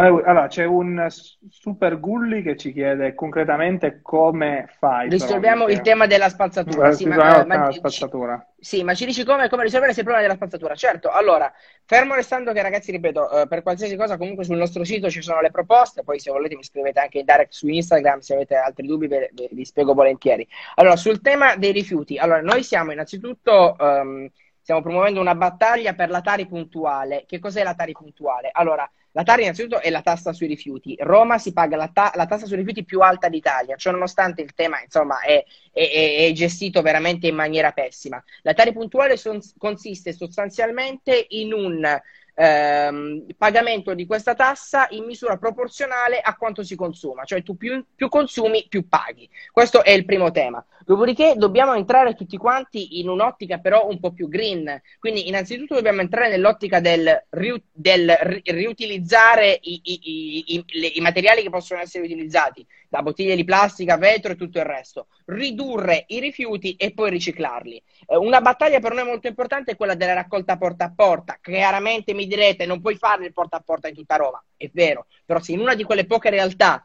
allora, 0.00 0.46
c'è 0.46 0.64
un 0.64 1.06
super 1.50 2.00
Gulli 2.00 2.40
che 2.40 2.56
ci 2.56 2.72
chiede 2.72 3.14
concretamente 3.14 4.00
come 4.00 4.66
fai. 4.78 5.10
Risolviamo 5.10 5.68
il 5.68 5.82
tema 5.82 6.06
della 6.06 6.30
spazzatura. 6.30 6.88
Eh, 6.88 6.92
sì, 6.94 7.04
ma, 7.04 7.44
ma, 7.44 7.70
spazzatura. 7.70 8.46
Sì, 8.58 8.82
ma 8.84 8.94
ci 8.94 9.04
dici 9.04 9.22
come, 9.22 9.50
come 9.50 9.64
risolvere 9.64 9.92
il 9.92 9.98
problema 9.98 10.22
della 10.22 10.34
spazzatura? 10.34 10.74
Certo, 10.74 11.10
allora, 11.10 11.52
fermo 11.84 12.14
restando 12.14 12.52
che 12.52 12.62
ragazzi, 12.62 12.90
ripeto, 12.90 13.42
eh, 13.42 13.46
per 13.46 13.62
qualsiasi 13.62 13.94
cosa 13.96 14.16
comunque 14.16 14.44
sul 14.44 14.56
nostro 14.56 14.82
sito 14.82 15.10
ci 15.10 15.20
sono 15.20 15.42
le 15.42 15.50
proposte, 15.50 16.02
poi 16.02 16.18
se 16.18 16.30
volete 16.30 16.56
mi 16.56 16.64
scrivete 16.64 16.98
anche 16.98 17.18
in 17.18 17.26
direct 17.26 17.52
su 17.52 17.68
Instagram, 17.68 18.20
se 18.20 18.32
avete 18.32 18.54
altri 18.54 18.86
dubbi 18.86 19.08
ve, 19.08 19.30
ve, 19.34 19.48
vi 19.52 19.64
spiego 19.66 19.92
volentieri. 19.92 20.48
Allora, 20.76 20.96
sul 20.96 21.20
tema 21.20 21.56
dei 21.56 21.72
rifiuti, 21.72 22.16
allora, 22.16 22.40
noi 22.40 22.62
siamo 22.62 22.92
innanzitutto... 22.92 23.76
Um, 23.78 24.30
stiamo 24.62 24.80
promuovendo 24.80 25.20
una 25.20 25.34
battaglia 25.34 25.92
per 25.92 26.08
la 26.08 26.20
Tari 26.20 26.46
puntuale. 26.46 27.24
Che 27.26 27.40
cos'è 27.40 27.64
la 27.64 27.74
Tari 27.74 27.90
puntuale? 27.90 28.48
Allora, 28.52 28.88
la 29.12 29.22
Tari 29.22 29.42
innanzitutto 29.42 29.80
è 29.80 29.90
la 29.90 30.02
tassa 30.02 30.32
sui 30.32 30.46
rifiuti. 30.46 30.96
Roma 30.98 31.38
si 31.38 31.52
paga 31.52 31.76
la, 31.76 31.88
ta- 31.92 32.12
la 32.14 32.26
tassa 32.26 32.46
sui 32.46 32.56
rifiuti 32.56 32.84
più 32.84 33.00
alta 33.00 33.28
d'Italia, 33.28 33.76
cioè 33.76 33.92
nonostante 33.92 34.42
il 34.42 34.54
tema 34.54 34.80
insomma, 34.82 35.20
è, 35.20 35.44
è, 35.72 36.26
è, 36.26 36.32
gestito 36.32 36.82
veramente 36.82 37.26
in 37.26 37.34
maniera 37.34 37.72
pessima. 37.72 38.22
La 38.42 38.54
Tari 38.54 38.72
puntuale 38.72 39.16
son- 39.16 39.40
consiste 39.58 40.12
sostanzialmente 40.12 41.26
in 41.30 41.52
un 41.52 42.00
ehm, 42.34 43.26
pagamento 43.36 43.94
di 43.94 44.06
questa 44.06 44.34
tassa 44.34 44.86
in 44.90 45.04
misura 45.04 45.36
proporzionale 45.36 46.20
a 46.20 46.36
quanto 46.36 46.62
si 46.62 46.74
consuma, 46.76 47.24
cioè 47.24 47.42
tu 47.42 47.56
più, 47.56 47.84
più, 47.94 48.08
consumi 48.08 48.66
più 48.68 48.88
paghi. 48.88 49.28
Questo 49.50 49.82
è 49.82 49.90
il 49.90 50.04
primo 50.04 50.30
tema. 50.30 50.64
Dopodiché 50.84 51.34
dobbiamo 51.36 51.74
entrare 51.74 52.14
tutti 52.14 52.36
quanti 52.36 53.00
in 53.00 53.08
un'ottica 53.08 53.58
però 53.58 53.86
un 53.88 54.00
po' 54.00 54.12
più 54.12 54.28
green, 54.28 54.80
quindi 54.98 55.28
innanzitutto 55.28 55.74
dobbiamo 55.74 56.00
entrare 56.00 56.28
nell'ottica 56.28 56.80
del, 56.80 57.26
riu- 57.30 57.62
del 57.72 58.16
ri- 58.20 58.42
riutilizzare 58.44 59.58
i, 59.60 59.80
i, 59.82 60.54
i, 60.56 60.64
i 60.96 61.00
materiali 61.00 61.42
che 61.42 61.50
possono 61.50 61.80
essere 61.80 62.04
utilizzati, 62.04 62.66
da 62.92 63.00
bottiglie 63.00 63.36
di 63.36 63.44
plastica, 63.44 63.96
vetro 63.96 64.32
e 64.32 64.36
tutto 64.36 64.58
il 64.58 64.66
resto, 64.66 65.06
ridurre 65.24 66.04
i 66.08 66.20
rifiuti 66.20 66.74
e 66.76 66.92
poi 66.92 67.08
riciclarli. 67.08 67.82
Eh, 68.06 68.16
una 68.16 68.42
battaglia 68.42 68.80
per 68.80 68.92
noi 68.92 69.06
molto 69.06 69.28
importante 69.28 69.72
è 69.72 69.76
quella 69.76 69.94
della 69.94 70.12
raccolta 70.12 70.58
porta 70.58 70.84
a 70.84 70.92
porta. 70.94 71.38
Chiaramente 71.40 72.12
mi 72.12 72.26
direte 72.26 72.66
non 72.66 72.82
puoi 72.82 72.96
fare 72.96 73.24
il 73.24 73.32
porta 73.32 73.56
a 73.56 73.62
porta 73.64 73.88
in 73.88 73.94
tutta 73.94 74.16
Roma, 74.16 74.44
è 74.58 74.68
vero, 74.74 75.06
però 75.24 75.40
se 75.40 75.52
in 75.52 75.60
una 75.60 75.74
di 75.74 75.84
quelle 75.84 76.04
poche 76.04 76.28
realtà 76.28 76.84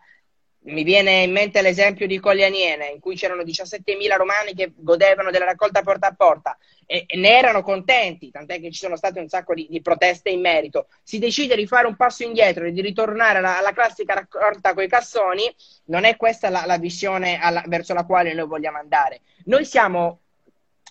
mi 0.68 0.84
viene 0.84 1.24
in 1.24 1.32
mente 1.32 1.62
l'esempio 1.62 2.08
di 2.08 2.20
Coglianiene, 2.20 2.88
in 2.88 3.00
cui 3.00 3.16
c'erano 3.16 3.44
17.000 3.44 4.16
romani 4.18 4.54
che 4.54 4.72
godevano 4.76 5.32
della 5.32 5.46
raccolta 5.46 5.82
porta 5.82 6.08
a 6.08 6.14
porta 6.14 6.58
e, 6.86 7.06
e 7.08 7.18
ne 7.18 7.38
erano 7.38 7.62
contenti, 7.62 8.32
tant'è 8.32 8.60
che 8.60 8.72
ci 8.72 8.80
sono 8.80 8.96
state 8.96 9.20
un 9.20 9.30
sacco 9.30 9.54
di, 9.54 9.68
di, 9.70 9.82
proteste 9.82 10.30
in 10.30 10.42
merito. 10.42 10.88
Si 11.04 11.20
decide 11.20 11.56
di 11.56 11.68
fare 11.68 11.88
un 11.88 11.96
passo 11.96 12.24
indietro 12.24 12.66
e 12.66 12.72
di 12.72 12.82
ritornare 12.82 13.38
alla, 13.38 13.58
alla 13.58 13.72
classica 13.72 14.14
raccolta 14.14 14.74
con 14.74 14.84
i 14.84 14.88
cassoni, 14.90 15.54
non 15.86 16.04
è 16.04 16.16
questa 16.18 16.50
la, 16.50 16.66
la 16.66 16.78
visione 16.78 17.40
alla, 17.40 17.64
verso 17.68 17.94
la 17.94 18.06
quale 18.06 18.34
noi 18.34 18.48
vogliamo 18.48 18.78
andare. 18.78 19.22
Noi 19.46 19.64
siamo 19.66 20.22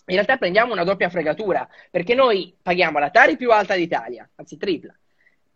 in 0.09 0.15
realtà 0.15 0.37
prendiamo 0.37 0.73
una 0.73 0.85
doppia 0.85 1.11
fregatura, 1.11 1.69
perché 1.91 2.15
noi 2.15 2.57
paghiamo 2.63 3.01
la 3.01 3.11
Tari 3.11 3.37
più 3.37 3.51
alta 3.51 3.75
d'Italia, 3.75 4.29
anzi 4.37 4.57
tripla. 4.57 4.95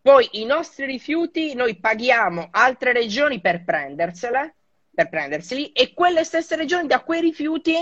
Poi 0.03 0.29
i 0.33 0.45
nostri 0.47 0.87
rifiuti 0.87 1.55
noi 1.55 1.77
paghiamo 1.77 2.49
altre 2.51 2.93
regioni 2.93 3.41
per 3.41 3.65
prendersele, 3.65 4.55
per 4.95 5.11
prenderseli, 5.11 5.73
e 5.73 5.93
quelle 5.93 6.25
stesse 6.25 6.57
regioni 6.57 6.87
da 6.87 7.01
quei 7.01 7.21
rifiuti 7.21 7.75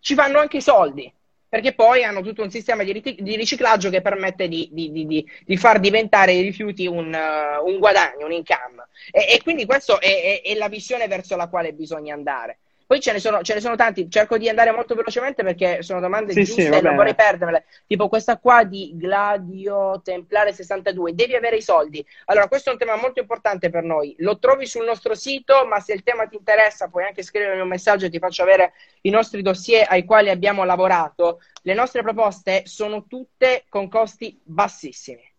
ci 0.00 0.14
fanno 0.14 0.38
anche 0.38 0.58
i 0.58 0.62
soldi, 0.62 1.12
perché 1.48 1.74
poi 1.74 2.02
hanno 2.02 2.22
tutto 2.22 2.42
un 2.42 2.50
sistema 2.50 2.82
di, 2.82 2.92
riciclaggio 3.36 3.90
che 3.90 4.00
permette 4.00 4.48
di, 4.48 4.70
di, 4.72 4.90
di, 4.90 5.30
di 5.44 5.56
far 5.58 5.78
diventare 5.78 6.32
i 6.32 6.40
rifiuti 6.40 6.86
un, 6.86 7.12
uh, 7.12 7.66
un 7.68 7.78
guadagno, 7.78 8.24
un 8.24 8.32
income. 8.32 8.88
E, 9.10 9.34
e 9.34 9.42
quindi 9.42 9.66
questa 9.66 9.98
è, 9.98 10.40
è, 10.42 10.48
è 10.48 10.54
la 10.54 10.68
visione 10.68 11.08
verso 11.08 11.36
la 11.36 11.48
quale 11.48 11.74
bisogna 11.74 12.14
andare. 12.14 12.60
Poi 12.86 13.00
ce 13.00 13.12
ne, 13.12 13.18
sono, 13.18 13.42
ce 13.42 13.54
ne, 13.54 13.60
sono, 13.60 13.74
tanti, 13.74 14.08
cerco 14.08 14.38
di 14.38 14.48
andare 14.48 14.70
molto 14.70 14.94
velocemente 14.94 15.42
perché 15.42 15.82
sono 15.82 15.98
domande 15.98 16.32
sì, 16.32 16.44
giuste 16.44 16.62
sì, 16.62 16.68
e 16.68 16.80
non 16.80 16.94
vorrei 16.94 17.16
perdermele. 17.16 17.64
Tipo 17.84 18.08
questa 18.08 18.38
qua 18.38 18.62
di 18.62 18.92
Gladio 18.94 20.00
Templare 20.04 20.52
62, 20.52 21.14
devi 21.14 21.34
avere 21.34 21.56
i 21.56 21.62
soldi. 21.62 22.04
Allora, 22.26 22.46
questo 22.46 22.70
è 22.70 22.72
un 22.72 22.78
tema 22.78 22.94
molto 22.94 23.18
importante 23.18 23.70
per 23.70 23.82
noi. 23.82 24.14
Lo 24.18 24.38
trovi 24.38 24.66
sul 24.66 24.84
nostro 24.84 25.16
sito, 25.16 25.66
ma 25.66 25.80
se 25.80 25.94
il 25.94 26.04
tema 26.04 26.26
ti 26.26 26.36
interessa 26.36 26.86
puoi 26.86 27.04
anche 27.04 27.24
scrivermi 27.24 27.60
un 27.60 27.68
messaggio 27.68 28.06
e 28.06 28.10
ti 28.10 28.20
faccio 28.20 28.42
avere 28.42 28.72
i 29.00 29.10
nostri 29.10 29.42
dossier 29.42 29.84
ai 29.88 30.04
quali 30.04 30.30
abbiamo 30.30 30.62
lavorato. 30.62 31.40
Le 31.62 31.74
nostre 31.74 32.02
proposte 32.02 32.62
sono 32.66 33.06
tutte 33.06 33.64
con 33.68 33.88
costi 33.88 34.40
bassissimi 34.44 35.34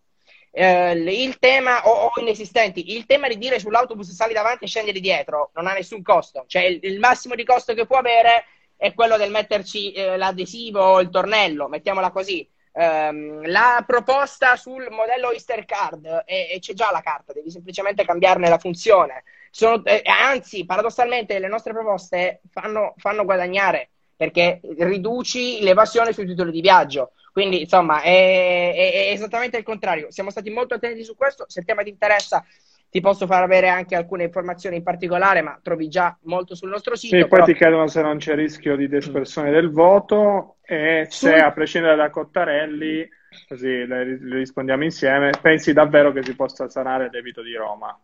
eh, 0.50 0.92
il 0.92 1.38
tema, 1.38 1.86
o, 1.86 2.10
o, 2.14 2.20
inesistenti, 2.20 2.94
il 2.96 3.06
tema 3.06 3.28
di 3.28 3.38
dire 3.38 3.58
sull'autobus 3.58 4.12
sali 4.12 4.32
davanti 4.32 4.64
e 4.64 4.68
scendi 4.68 4.92
di 4.92 5.00
dietro 5.00 5.50
non 5.54 5.66
ha 5.66 5.72
nessun 5.72 6.02
costo, 6.02 6.44
cioè 6.46 6.62
il, 6.62 6.78
il 6.82 6.98
massimo 6.98 7.34
di 7.34 7.44
costo 7.44 7.74
che 7.74 7.86
può 7.86 7.96
avere 7.96 8.44
è 8.76 8.94
quello 8.94 9.16
del 9.16 9.30
metterci 9.30 9.92
eh, 9.92 10.16
l'adesivo 10.16 10.80
o 10.80 11.00
il 11.00 11.10
tornello, 11.10 11.68
mettiamola 11.68 12.10
così. 12.10 12.48
Um, 12.70 13.44
la 13.48 13.82
proposta 13.84 14.54
sul 14.54 14.86
modello 14.90 15.32
Easter 15.32 15.64
Card 15.64 16.22
e, 16.24 16.48
e, 16.52 16.58
c'è 16.60 16.74
già 16.74 16.92
la 16.92 17.00
carta, 17.00 17.32
devi 17.32 17.50
semplicemente 17.50 18.04
cambiarne 18.04 18.48
la 18.48 18.58
funzione. 18.58 19.24
Sono, 19.50 19.84
eh, 19.84 20.02
anzi, 20.04 20.64
paradossalmente, 20.64 21.40
le 21.40 21.48
nostre 21.48 21.72
proposte 21.72 22.40
fanno, 22.50 22.94
fanno 22.98 23.24
guadagnare 23.24 23.90
perché 24.14 24.60
riduci 24.76 25.60
l'evasione 25.60 26.12
sui 26.12 26.26
titoli 26.26 26.52
di 26.52 26.60
viaggio. 26.60 27.12
Quindi, 27.38 27.60
insomma, 27.60 28.00
è, 28.00 28.74
è, 28.74 28.92
è, 28.92 29.12
esattamente 29.12 29.58
il 29.58 29.62
contrario. 29.62 30.10
Siamo 30.10 30.30
stati 30.30 30.50
molto 30.50 30.74
attenti 30.74 31.04
su 31.04 31.14
questo. 31.14 31.44
Se 31.46 31.60
il 31.60 31.64
tema 31.64 31.84
ti 31.84 31.88
interessa, 31.88 32.44
ti 32.90 33.00
posso 33.00 33.28
far 33.28 33.44
avere 33.44 33.68
anche 33.68 33.94
alcune 33.94 34.24
informazioni 34.24 34.74
in 34.74 34.82
particolare, 34.82 35.40
ma 35.40 35.56
trovi 35.62 35.86
già 35.86 36.18
molto 36.22 36.56
sul 36.56 36.68
nostro 36.68 36.96
sito. 36.96 37.14
Sì, 37.14 37.22
però... 37.28 37.44
poi 37.44 37.52
ti 37.52 37.56
chiedono 37.56 37.86
se 37.86 38.02
non 38.02 38.18
c'è 38.18 38.34
rischio 38.34 38.74
di 38.74 38.88
dispersione 38.88 39.52
del 39.52 39.70
voto 39.70 40.56
e 40.64 41.06
se, 41.10 41.36
a 41.36 41.52
prescindere 41.52 41.94
da 41.94 42.10
Cottarelli, 42.10 43.08
così 43.46 43.86
le, 43.86 44.18
le 44.18 44.36
rispondiamo 44.38 44.82
insieme, 44.82 45.30
pensi 45.40 45.72
davvero 45.72 46.10
che 46.10 46.24
si 46.24 46.34
possa 46.34 46.68
sanare 46.68 47.04
il 47.04 47.10
debito 47.10 47.40
di 47.40 47.54
Roma? 47.54 47.96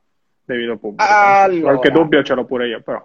Debito 0.44 0.76
pubblico. 0.76 1.10
Allora... 1.10 1.72
Qualche 1.72 1.90
dubbio 1.90 2.22
ce 2.22 2.34
l'ho 2.34 2.44
pure 2.44 2.68
io, 2.68 2.82
però. 2.82 3.02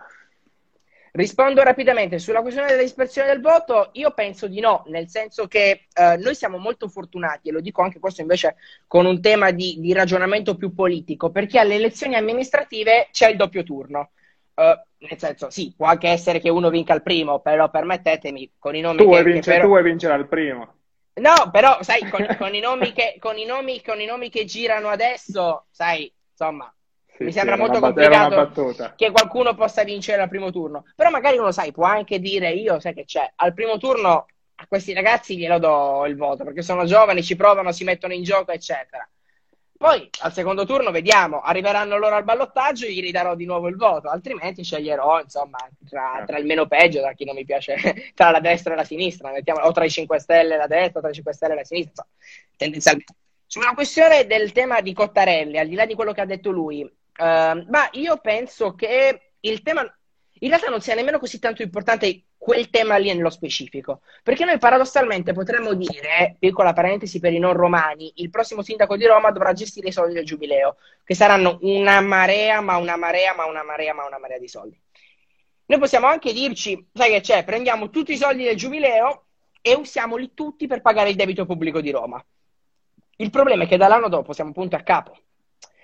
Rispondo 1.12 1.63
rapidamente 1.63 2.19
sulla 2.19 2.41
questione 2.41 2.69
della 2.69 2.82
dispersione 2.82 3.28
del 3.28 3.41
voto. 3.41 3.89
Io 3.93 4.12
penso 4.12 4.48
di 4.48 4.60
no, 4.60 4.84
nel 4.88 5.10
senso 5.10 5.48
che 5.48 5.88
eh, 5.93 6.17
noi 6.17 6.36
siamo 6.36 6.58
molto 6.58 6.88
fortunati, 6.88 7.50
e 7.50 7.52
lo 7.52 7.62
dico 7.62 7.82
anche 7.82 8.00
questo 8.00 8.22
invece 8.22 8.56
con 8.88 9.06
un 9.06 9.22
tema 9.22 9.52
di, 9.52 9.78
di 9.80 9.93
ragionamento 9.93 10.56
più 10.56 10.74
politico, 10.74 11.32
perché 11.32 11.60
alle 11.60 11.76
elezioni 11.76 12.15
amministrative 12.15 13.08
c'è 13.12 13.30
il 13.30 13.38
doppio 13.38 13.63
turno. 13.63 14.12
Uh, 14.60 14.76
nel 15.08 15.17
senso, 15.17 15.50
sì, 15.50 15.74
può 15.76 15.86
anche 15.86 16.10
essere 16.10 16.39
che 16.39 16.50
uno 16.50 16.69
vinca 16.69 16.93
il 16.93 17.02
primo, 17.02 17.39
però 17.39 17.69
permettetemi, 17.69 18.56
con 18.60 18.76
i 18.76 18.82
nomi 18.82 18.98
tu 18.98 19.10
che, 19.10 19.24
vince, 19.24 19.52
però... 19.52 19.63
Tu 19.63 19.69
vuoi 19.69 19.84
vincere 19.84 20.13
al 20.13 20.28
primo. 20.28 20.74
No, 21.13 21.50
però, 21.52 21.82
sai, 21.82 22.08
con, 22.10 22.26
con, 22.38 22.54
i 22.54 22.93
che, 22.93 23.15
con, 23.19 23.38
i 23.38 23.45
nomi, 23.45 23.82
con 23.82 24.00
i 24.02 24.06
nomi 24.06 24.30
che 24.30 24.45
girano 24.45 24.89
adesso, 24.89 25.65
sai, 25.72 26.12
insomma, 26.32 26.74
sì, 27.19 27.25
mi 27.25 27.32
sembra 27.34 27.55
sì, 27.55 27.62
molto 27.62 27.79
complicato 27.79 28.93
che 28.95 29.12
qualcuno 29.12 29.53
possa 29.53 29.84
vincere 29.84 30.21
al 30.21 30.29
primo 30.29 30.51
turno. 30.51 30.86
Però 30.95 31.10
magari 31.10 31.38
uno, 31.38 31.51
sai, 31.51 31.73
può 31.73 31.84
anche 31.84 32.19
dire 32.19 32.51
io, 32.51 32.79
sai 32.79 32.93
che 32.93 33.03
c'è, 33.03 33.29
al 33.36 33.53
primo 33.53 33.77
turno 33.77 34.25
a 34.55 34.65
questi 34.67 34.93
ragazzi 34.93 35.38
glielo 35.38 35.58
do 35.58 36.05
il 36.05 36.15
voto 36.15 36.45
perché 36.45 36.62
sono 36.62 36.86
giovani, 36.86 37.21
ci 37.21 37.36
provano, 37.36 37.73
si 37.73 37.84
mettono 37.84 38.13
in 38.13 38.23
gioco, 38.23 38.51
eccetera. 38.51 39.08
Poi 39.77 40.10
al 40.19 40.34
secondo 40.34 40.65
turno 40.65 40.91
vediamo, 40.91 41.41
arriveranno 41.41 41.97
loro 41.97 42.15
al 42.15 42.25
ballottaggio 42.25 42.86
e 42.86 42.93
gli 42.93 43.01
ridarò 43.01 43.36
di 43.36 43.45
nuovo 43.45 43.67
il 43.67 43.75
voto, 43.75 44.10
altrimenti 44.10 44.63
sceglierò 44.63 45.21
insomma 45.21 45.58
tra, 45.89 46.23
tra 46.25 46.38
il 46.38 46.45
meno 46.45 46.67
peggio, 46.67 46.99
tra 46.99 47.13
chi 47.13 47.23
non 47.25 47.36
mi 47.36 47.45
piace, 47.45 47.75
tra 48.15 48.29
la 48.29 48.39
destra 48.39 48.73
e 48.73 48.75
la 48.77 48.84
sinistra, 48.84 49.32
mettiamo, 49.32 49.62
o 49.62 49.71
tra 49.71 49.86
i 49.86 49.89
5 49.89 50.19
Stelle 50.19 50.55
e 50.55 50.58
la 50.58 50.67
destra, 50.67 50.99
o 50.99 51.01
tra 51.01 51.12
i 51.12 51.13
5 51.13 51.34
Stelle 51.34 51.53
e 51.53 51.55
la 51.55 51.63
sinistra. 51.63 52.05
Tendenzialmente. 52.55 53.13
Sulla 53.45 53.73
questione 53.73 54.27
del 54.27 54.51
tema 54.51 54.79
di 54.82 54.93
Cottarelli, 54.93 55.58
al 55.58 55.67
di 55.67 55.75
là 55.75 55.88
di 55.88 55.95
quello 55.95 56.12
che 56.12 56.21
ha 56.21 56.25
detto 56.25 56.51
lui, 56.51 56.88
Uh, 57.17 57.65
ma 57.69 57.89
io 57.93 58.17
penso 58.17 58.76
che 58.76 59.32
il 59.39 59.62
tema 59.62 59.82
in 60.41 60.50
realtà 60.50 60.69
non 60.69 60.82
sia 60.82 60.95
nemmeno 60.95 61.19
così 61.19 61.39
tanto 61.39 61.62
importante 61.62 62.24
quel 62.38 62.69
tema 62.69 62.95
lì 62.95 63.13
nello 63.13 63.30
specifico, 63.30 64.02
perché 64.24 64.45
noi 64.45 64.58
paradossalmente 64.58 65.34
potremmo 65.34 65.74
dire, 65.74 66.38
piccola 66.39 66.72
parentesi 66.72 67.19
per 67.19 67.34
i 67.34 67.39
non 67.39 67.54
romani, 67.54 68.13
il 68.15 68.30
prossimo 68.30 68.62
sindaco 68.62 68.95
di 68.95 69.06
Roma 69.06 69.32
dovrà 69.32 69.52
gestire 69.52 69.89
i 69.89 69.91
soldi 69.91 70.13
del 70.13 70.26
giubileo, 70.26 70.78
che 71.04 71.13
saranno 71.15 71.58
una 71.62 72.00
marea, 72.00 72.62
ma 72.62 72.78
una 72.78 72.95
marea, 72.95 73.36
ma 73.36 73.45
una 73.45 73.63
marea, 73.63 73.93
ma 73.93 74.06
una 74.06 74.19
marea 74.19 74.39
di 74.39 74.48
soldi. 74.48 74.80
Noi 75.65 75.80
possiamo 75.80 76.08
anche 76.08 76.32
dirci, 76.32 76.88
sai 76.93 77.12
che 77.12 77.19
c'è, 77.19 77.43
prendiamo 77.43 77.89
tutti 77.89 78.13
i 78.13 78.17
soldi 78.17 78.43
del 78.43 78.56
giubileo 78.56 79.26
e 79.62 79.76
usiamoli 79.76 80.34
tutti 80.34 80.65
per 80.65 80.82
pagare 80.82 81.10
il 81.10 81.15
debito 81.15 81.45
pubblico 81.45 81.82
di 81.82 81.91
Roma. 81.91 82.24
Il 83.17 83.30
problema 83.30 83.63
è 83.63 83.67
che 83.67 83.76
dall'anno 83.76 84.08
dopo 84.08 84.32
siamo 84.32 84.54
punto 84.54 84.78
a 84.78 84.82
capo 84.82 85.17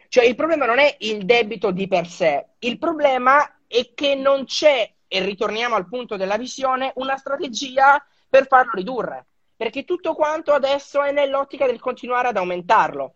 cioè 0.07 0.25
il 0.25 0.35
problema 0.35 0.65
non 0.65 0.79
è 0.79 0.95
il 0.99 1.25
debito 1.25 1.71
di 1.71 1.87
per 1.87 2.07
sé, 2.07 2.45
il 2.59 2.77
problema 2.77 3.59
è 3.67 3.91
che 3.93 4.15
non 4.15 4.45
c'è, 4.45 4.91
e 5.07 5.19
ritorniamo 5.23 5.75
al 5.75 5.87
punto 5.87 6.17
della 6.17 6.37
visione, 6.37 6.91
una 6.95 7.17
strategia 7.17 8.03
per 8.29 8.47
farlo 8.47 8.71
ridurre, 8.73 9.25
perché 9.55 9.83
tutto 9.83 10.13
quanto 10.13 10.53
adesso 10.53 11.01
è 11.01 11.11
nell'ottica 11.11 11.65
del 11.65 11.79
continuare 11.79 12.29
ad 12.29 12.37
aumentarlo. 12.37 13.13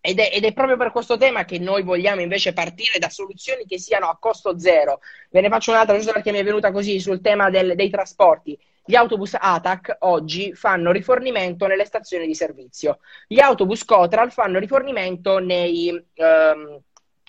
Ed 0.00 0.18
è, 0.18 0.30
ed 0.34 0.44
è, 0.44 0.52
proprio 0.52 0.76
per 0.76 0.92
questo 0.92 1.16
tema 1.16 1.46
che 1.46 1.58
noi 1.58 1.82
vogliamo 1.82 2.20
invece 2.20 2.52
partire 2.52 2.98
da 2.98 3.08
soluzioni 3.08 3.64
che 3.64 3.78
siano 3.78 4.08
a 4.08 4.18
costo 4.18 4.58
zero. 4.58 5.00
Ve 5.30 5.40
ne 5.40 5.48
faccio 5.48 5.70
un'altra, 5.70 5.96
giusto 5.96 6.12
perché 6.12 6.30
mi 6.30 6.40
è 6.40 6.44
venuta 6.44 6.70
così 6.72 7.00
sul 7.00 7.22
tema 7.22 7.48
del, 7.48 7.74
dei 7.74 7.88
trasporti. 7.88 8.58
Gli 8.86 8.96
autobus 8.96 9.34
ATAC 9.38 9.96
oggi 10.00 10.54
fanno 10.54 10.92
rifornimento 10.92 11.66
nelle 11.66 11.86
stazioni 11.86 12.26
di 12.26 12.34
servizio. 12.34 12.98
Gli 13.26 13.40
autobus 13.40 13.84
Cotral 13.84 14.30
fanno 14.30 14.58
rifornimento 14.58 15.38
nei... 15.38 15.90
Um, 16.16 16.80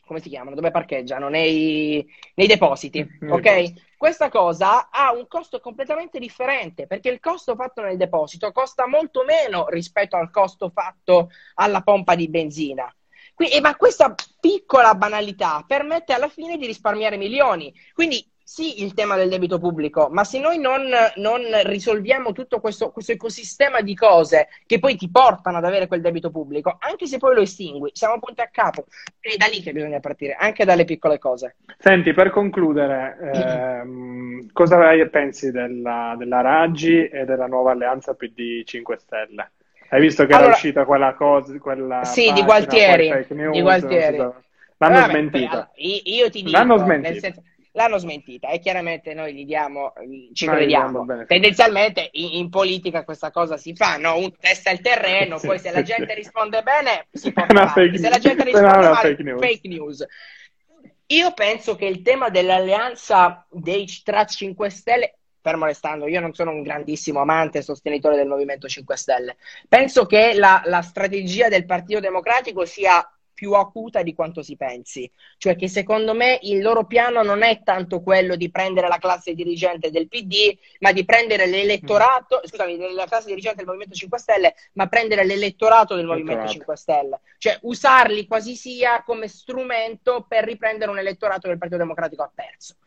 come 0.06 0.20
si 0.20 0.30
chiamano? 0.30 0.56
Dove 0.56 0.70
parcheggiano? 0.70 1.30
Nei, 1.30 2.06
nei 2.36 2.48
depositi. 2.48 3.08
Ok? 3.28 3.74
Questa 3.98 4.30
cosa 4.30 4.90
ha 4.92 5.12
un 5.12 5.28
costo 5.28 5.60
completamente 5.60 6.20
differente 6.20 6.86
perché 6.86 7.10
il 7.10 7.20
costo 7.20 7.56
fatto 7.56 7.82
nel 7.82 7.98
deposito 7.98 8.52
costa 8.52 8.86
molto 8.86 9.24
meno 9.24 9.68
rispetto 9.70 10.16
al 10.16 10.30
costo 10.30 10.70
fatto 10.70 11.30
alla 11.56 11.82
pompa 11.82 12.14
di 12.14 12.30
benzina. 12.30 12.94
Qui, 13.34 13.48
ma 13.62 13.76
questa 13.76 14.14
piccola 14.40 14.94
banalità 14.94 15.64
permette 15.66 16.14
alla 16.14 16.30
fine 16.30 16.58
di 16.58 16.66
risparmiare 16.68 17.18
milioni. 17.18 17.74
Quindi 17.94 18.24
sì 18.48 18.84
il 18.84 18.94
tema 18.94 19.16
del 19.16 19.28
debito 19.28 19.58
pubblico, 19.58 20.08
ma 20.12 20.24
se 20.24 20.40
noi 20.40 20.60
non, 20.60 20.84
non 21.16 21.42
risolviamo 21.64 22.32
tutto 22.32 22.60
questo, 22.60 22.92
questo, 22.92 23.12
ecosistema 23.12 23.82
di 23.82 23.96
cose 23.96 24.50
che 24.68 24.78
poi 24.78 24.96
ti 24.96 25.10
portano 25.10 25.58
ad 25.58 25.66
avere 25.66 25.88
quel 25.88 26.02
debito 26.02 26.30
pubblico, 26.30 26.78
anche 26.80 27.08
se 27.08 27.18
poi 27.18 27.34
lo 27.34 27.42
estingui, 27.42 27.90
siamo 27.94 28.20
punti 28.20 28.42
a 28.42 28.50
capo. 28.52 28.86
È 29.20 29.36
da 29.36 29.48
lì 29.48 29.64
che 29.64 29.72
bisogna 29.72 30.00
partire, 30.00 30.36
anche 30.40 30.64
dalle 30.64 30.86
piccole 30.86 31.18
cose. 31.18 31.56
Senti, 31.80 32.14
per 32.14 32.30
concludere, 32.30 33.18
ehm, 33.34 34.50
cosa 34.54 34.78
pensi 35.10 35.50
della, 35.50 36.14
della 36.16 36.42
Raggi 36.42 37.08
e 37.08 37.26
della 37.26 37.48
nuova 37.48 37.72
alleanza 37.72 38.14
PD 38.14 38.64
5 38.64 38.98
Stelle? 38.98 39.52
Hai 39.90 40.02
visto 40.02 40.26
che 40.26 40.34
allora, 40.34 40.50
era 40.50 40.56
uscita 40.56 40.86
quella 40.86 41.16
cosa, 41.16 41.58
quella 41.58 42.04
sì, 42.04 42.32
di 42.32 42.44
Gualtieri, 42.44 43.26
news, 43.30 43.54
di 43.54 43.62
Gualtieri. 43.62 44.18
L'hanno 44.18 45.00
Vabbè, 45.00 45.10
smentita. 45.10 45.72
Io 45.76 46.30
ti 46.30 46.44
dico, 46.44 46.58
l'hanno 46.58 46.78
smentita. 46.78 47.34
L'hanno 47.76 47.98
smentita 47.98 48.50
e 48.50 48.60
chiaramente 48.60 49.14
noi 49.14 49.34
gli 49.34 49.46
diamo, 49.46 49.92
ci 50.34 50.46
noi 50.46 50.56
crediamo. 50.56 51.06
Tendenzialmente 51.28 52.08
in, 52.14 52.36
in, 52.36 52.50
politica 52.50 53.04
questa 53.04 53.32
cosa 53.32 53.58
si 53.58 53.76
fa, 53.76 53.98
no? 53.98 54.18
Un 54.18 54.32
testa 54.40 54.72
il 54.72 54.80
terreno, 54.80 55.40
poi 55.44 55.60
se 55.60 55.72
la 55.72 55.82
gente 55.82 56.14
risponde 56.14 56.64
bene 56.64 57.08
si 57.12 57.34
porta 57.34 57.62
avanti, 57.74 57.98
se 57.98 58.10
la 58.10 58.18
gente 58.18 58.44
risponde 58.46 58.70
male 58.70 58.96
fake 58.96 59.24
news. 59.24 59.42
fake 59.42 59.68
news. 59.68 60.06
Io 61.08 61.34
penso 61.34 61.76
che 61.76 61.86
il 61.86 62.02
tema 62.02 62.30
dell'alleanza 62.30 63.46
dei 63.50 63.86
tra 64.04 64.26
5 64.26 64.70
Stelle 64.70 65.18
fermo 65.46 65.66
restando, 65.66 66.08
io 66.08 66.20
non 66.22 66.34
sono 66.34 66.50
un 66.50 66.64
grandissimo 66.64 67.20
amante 67.20 67.60
e 67.60 67.62
sostenitore 67.62 68.16
del 68.16 68.28
Movimento 68.28 68.68
5 68.68 68.98
Stelle. 68.98 69.36
Penso 69.70 70.08
che 70.08 70.34
la, 70.34 70.64
la 70.66 70.82
strategia 70.82 71.50
del 71.50 71.66
Partito 71.66 72.00
Democratico 72.00 72.66
sia 72.66 73.08
più 73.36 73.54
acuta 73.54 74.02
di 74.02 74.16
quanto 74.16 74.42
si 74.42 74.56
pensi. 74.56 75.10
Cioè 75.38 75.56
che 75.56 75.68
secondo 75.68 76.16
me 76.16 76.40
il 76.42 76.62
loro 76.62 76.86
piano 76.86 77.22
non 77.22 77.44
è 77.44 77.62
tanto 77.62 78.02
quello 78.02 78.36
di 78.36 78.50
prendere 78.50 78.88
la 78.88 78.98
classe 78.98 79.36
dirigente 79.36 79.92
del 79.92 80.08
PD, 80.08 80.58
ma 80.80 80.92
di 80.92 81.06
prendere 81.06 81.46
l'elettorato, 81.46 82.38
mm. 82.38 82.48
scusami, 82.48 82.94
la 82.96 83.06
classe 83.06 83.28
dirigente 83.28 83.58
del 83.58 83.68
Movimento 83.68 83.94
5 83.94 84.18
Stelle, 84.18 84.56
ma 84.74 84.88
prendere 84.88 85.24
l'elettorato 85.26 85.96
del 85.96 86.06
Movimento 86.06 86.48
5 86.48 86.76
Stelle. 86.76 87.20
Cioè 87.38 87.60
usarli 87.62 88.26
quasi 88.26 88.56
sia 88.56 89.04
come 89.04 89.28
strumento 89.28 90.26
per 90.28 90.46
riprendere 90.46 90.90
un 90.90 90.98
elettorato 90.98 91.42
che 91.48 91.54
il 91.54 91.60
Partito 91.60 91.80
Democratico 91.80 92.24
ha 92.24 92.32
perso. 92.34 92.78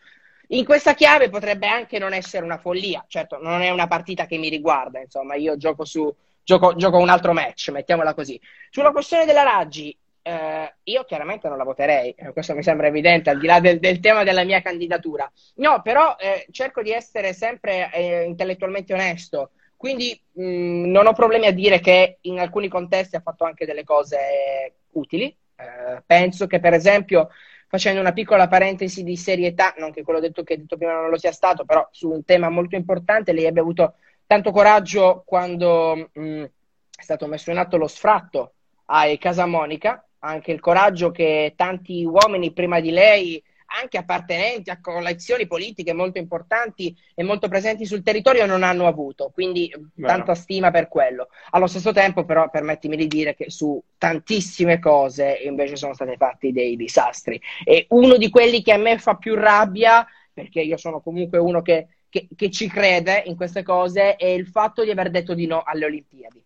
In 0.52 0.64
questa 0.64 0.94
chiave 0.94 1.28
potrebbe 1.28 1.66
anche 1.66 1.98
non 1.98 2.14
essere 2.14 2.42
una 2.42 2.56
follia, 2.56 3.04
certo 3.06 3.38
non 3.38 3.61
è 3.61 3.68
una 3.68 3.87
partita 3.87 4.24
che 4.24 4.38
mi 4.38 4.48
riguarda, 4.48 4.98
insomma 4.98 5.34
io 5.34 5.58
gioco 5.58 5.84
su, 5.84 6.11
gioco, 6.42 6.74
gioco 6.74 6.96
un 6.96 7.11
altro 7.11 7.34
match, 7.34 7.68
mettiamola 7.68 8.14
così. 8.14 8.40
Sulla 8.70 8.90
questione 8.90 9.26
della 9.26 9.42
Raggi, 9.42 9.94
eh, 10.28 10.74
io 10.82 11.04
chiaramente 11.04 11.48
non 11.48 11.56
la 11.56 11.64
voterei, 11.64 12.10
eh, 12.12 12.32
questo 12.32 12.54
mi 12.54 12.62
sembra 12.62 12.86
evidente, 12.86 13.30
al 13.30 13.38
di 13.38 13.46
là 13.46 13.60
del, 13.60 13.78
del 13.78 13.98
tema 13.98 14.24
della 14.24 14.44
mia 14.44 14.60
candidatura. 14.60 15.30
No, 15.56 15.80
però 15.80 16.16
eh, 16.18 16.46
cerco 16.50 16.82
di 16.82 16.92
essere 16.92 17.32
sempre 17.32 17.90
eh, 17.92 18.24
intellettualmente 18.24 18.92
onesto, 18.92 19.52
quindi 19.74 20.20
mh, 20.32 20.42
mm, 20.42 20.90
non 20.90 21.06
ho 21.06 21.14
problemi 21.14 21.46
a 21.46 21.52
dire 21.52 21.80
che 21.80 22.18
in 22.22 22.38
alcuni 22.40 22.68
contesti 22.68 23.16
ha 23.16 23.20
fatto 23.20 23.44
anche 23.44 23.64
delle 23.64 23.84
cose 23.84 24.80
utili. 24.92 25.34
Eh, 25.56 26.02
penso 26.04 26.46
che, 26.46 26.60
per 26.60 26.74
esempio, 26.74 27.30
facendo 27.66 28.00
una 28.00 28.12
piccola 28.12 28.48
parentesi 28.48 29.02
di 29.02 29.16
serietà, 29.16 29.74
non 29.78 29.92
che 29.92 30.02
quello 30.02 30.20
detto 30.20 30.42
che 30.42 30.58
detto 30.58 30.76
prima 30.76 30.92
non 30.92 31.08
lo 31.08 31.18
sia 31.18 31.32
stato, 31.32 31.64
però 31.64 31.88
su 31.90 32.10
un 32.10 32.24
tema 32.24 32.50
molto 32.50 32.76
importante, 32.76 33.32
lei 33.32 33.46
abbia 33.46 33.62
avuto 33.62 33.94
tanto 34.26 34.50
coraggio 34.50 35.22
quando 35.24 36.10
mh, 36.12 36.42
è 36.42 37.02
stato 37.02 37.26
messo 37.26 37.50
in 37.50 37.56
atto 37.56 37.78
lo 37.78 37.86
sfratto 37.86 38.52
a 38.86 39.04
Casa 39.18 39.46
Monica, 39.46 40.08
anche 40.20 40.52
il 40.52 40.61
coraggio 40.61 41.11
che 41.11 41.54
tanti 41.57 42.04
uomini 42.04 42.52
prima 42.52 42.81
di 42.81 42.90
lei, 42.90 43.42
anche 43.81 43.98
appartenenti 43.98 44.70
a 44.70 44.81
coalizioni 44.81 45.46
politiche 45.46 45.92
molto 45.92 46.18
importanti 46.18 46.96
e 47.14 47.22
molto 47.22 47.48
presenti 47.48 47.85
sul 47.85 48.02
territorio, 48.02 48.46
non 48.46 48.62
hanno 48.62 48.87
avuto. 48.87 49.31
Quindi 49.33 49.70
Vero. 49.94 50.09
tanta 50.09 50.35
stima 50.35 50.70
per 50.70 50.88
quello. 50.88 51.28
Allo 51.50 51.66
stesso 51.66 51.92
tempo, 51.92 52.24
però, 52.24 52.48
permettimi 52.48 52.96
di 52.96 53.07
dire 53.07 53.35
che 53.35 53.50
su 53.50 53.81
tantissime 53.98 54.78
cose 54.78 55.38
invece 55.44 55.76
sono 55.76 55.94
stati 55.94 56.16
fatti 56.16 56.52
dei 56.52 56.76
disastri. 56.76 57.40
E 57.64 57.87
uno 57.90 58.16
di 58.16 58.31
quelli 58.31 58.62
che 58.62 58.72
a 58.72 58.78
me 58.78 58.98
fa 58.98 59.16
più 59.16 59.35
rabbia, 59.35 60.07
perché 60.33 60.61
io 60.61 60.76
sono 60.76 61.00
comunque 61.00 61.38
uno 61.38 61.61
che, 61.61 61.88
che, 62.09 62.28
che 62.35 62.50
ci 62.50 62.68
crede 62.68 63.22
in 63.26 63.37
queste 63.37 63.62
cose, 63.62 64.16
è 64.16 64.26
il 64.26 64.46
fatto 64.46 64.83
di 64.83 64.90
aver 64.90 65.11
detto 65.11 65.35
di 65.35 65.46
no 65.46 65.62
alle 65.62 65.85
Olimpiadi 65.85 66.42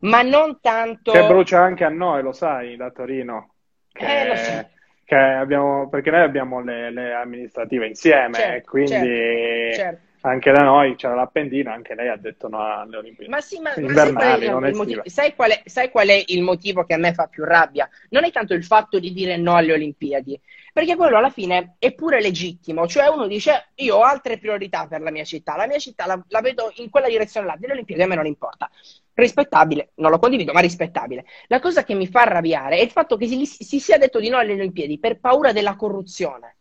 ma 0.00 0.22
non 0.22 0.58
tanto... 0.60 1.12
Che 1.12 1.26
brucia 1.26 1.60
anche 1.60 1.84
a 1.84 1.88
noi, 1.88 2.22
lo 2.22 2.32
sai, 2.32 2.76
da 2.76 2.90
Torino. 2.90 3.54
Che, 3.92 4.20
eh, 4.20 4.28
lo 4.28 4.36
so. 4.36 4.68
abbiamo, 5.16 5.88
perché 5.88 6.10
noi 6.10 6.22
abbiamo 6.22 6.60
le, 6.60 6.90
le 6.90 7.12
amministrative 7.12 7.86
insieme, 7.86 8.34
certo, 8.34 8.70
quindi 8.70 9.72
certo, 9.72 9.74
certo. 9.74 10.08
Anche 10.22 10.50
da 10.52 10.62
noi 10.62 10.96
c'era 10.96 11.14
l'Appendina, 11.14 11.72
anche 11.72 11.94
lei 11.94 12.08
ha 12.08 12.16
detto 12.16 12.48
no 12.48 12.62
alle 12.62 12.98
Olimpiadi. 12.98 13.30
Ma 13.30 13.40
sì, 13.40 13.58
ma, 13.60 13.72
ma 13.76 13.92
sai, 13.94 14.12
qual 14.12 15.02
sai, 15.04 15.34
qual 15.34 15.50
è, 15.50 15.62
sai 15.64 15.90
qual 15.90 16.08
è 16.08 16.24
il 16.26 16.42
motivo 16.42 16.84
che 16.84 16.94
a 16.94 16.98
me 16.98 17.14
fa 17.14 17.26
più 17.26 17.44
rabbia? 17.44 17.88
Non 18.10 18.24
è 18.24 18.30
tanto 18.30 18.54
il 18.54 18.64
fatto 18.64 18.98
di 18.98 19.12
dire 19.12 19.36
no 19.36 19.56
alle 19.56 19.72
Olimpiadi, 19.72 20.38
perché 20.72 20.96
quello 20.96 21.16
alla 21.16 21.30
fine 21.30 21.76
è 21.78 21.92
pure 21.92 22.20
legittimo, 22.20 22.86
cioè 22.86 23.08
uno 23.08 23.26
dice 23.26 23.70
io 23.76 23.96
ho 23.96 24.02
altre 24.02 24.38
priorità 24.38 24.86
per 24.86 25.00
la 25.00 25.10
mia 25.10 25.24
città, 25.24 25.56
la 25.56 25.66
mia 25.66 25.78
città 25.78 26.06
la, 26.06 26.22
la 26.28 26.40
vedo 26.40 26.70
in 26.76 26.90
quella 26.90 27.08
direzione 27.08 27.46
là, 27.46 27.56
delle 27.58 27.72
Olimpiadi 27.72 28.02
a 28.02 28.06
me 28.06 28.14
non 28.14 28.26
importa. 28.26 28.70
Rispettabile, 29.12 29.90
non 29.96 30.10
lo 30.10 30.18
condivido, 30.18 30.52
ma 30.52 30.60
rispettabile. 30.60 31.26
La 31.48 31.60
cosa 31.60 31.84
che 31.84 31.94
mi 31.94 32.06
fa 32.06 32.22
arrabbiare 32.22 32.78
è 32.78 32.82
il 32.82 32.90
fatto 32.90 33.16
che 33.16 33.26
si, 33.26 33.44
si 33.44 33.80
sia 33.80 33.98
detto 33.98 34.18
di 34.18 34.28
no 34.28 34.38
alle 34.38 34.52
Olimpiadi 34.52 34.98
per 34.98 35.18
paura 35.18 35.52
della 35.52 35.76
corruzione. 35.76 36.56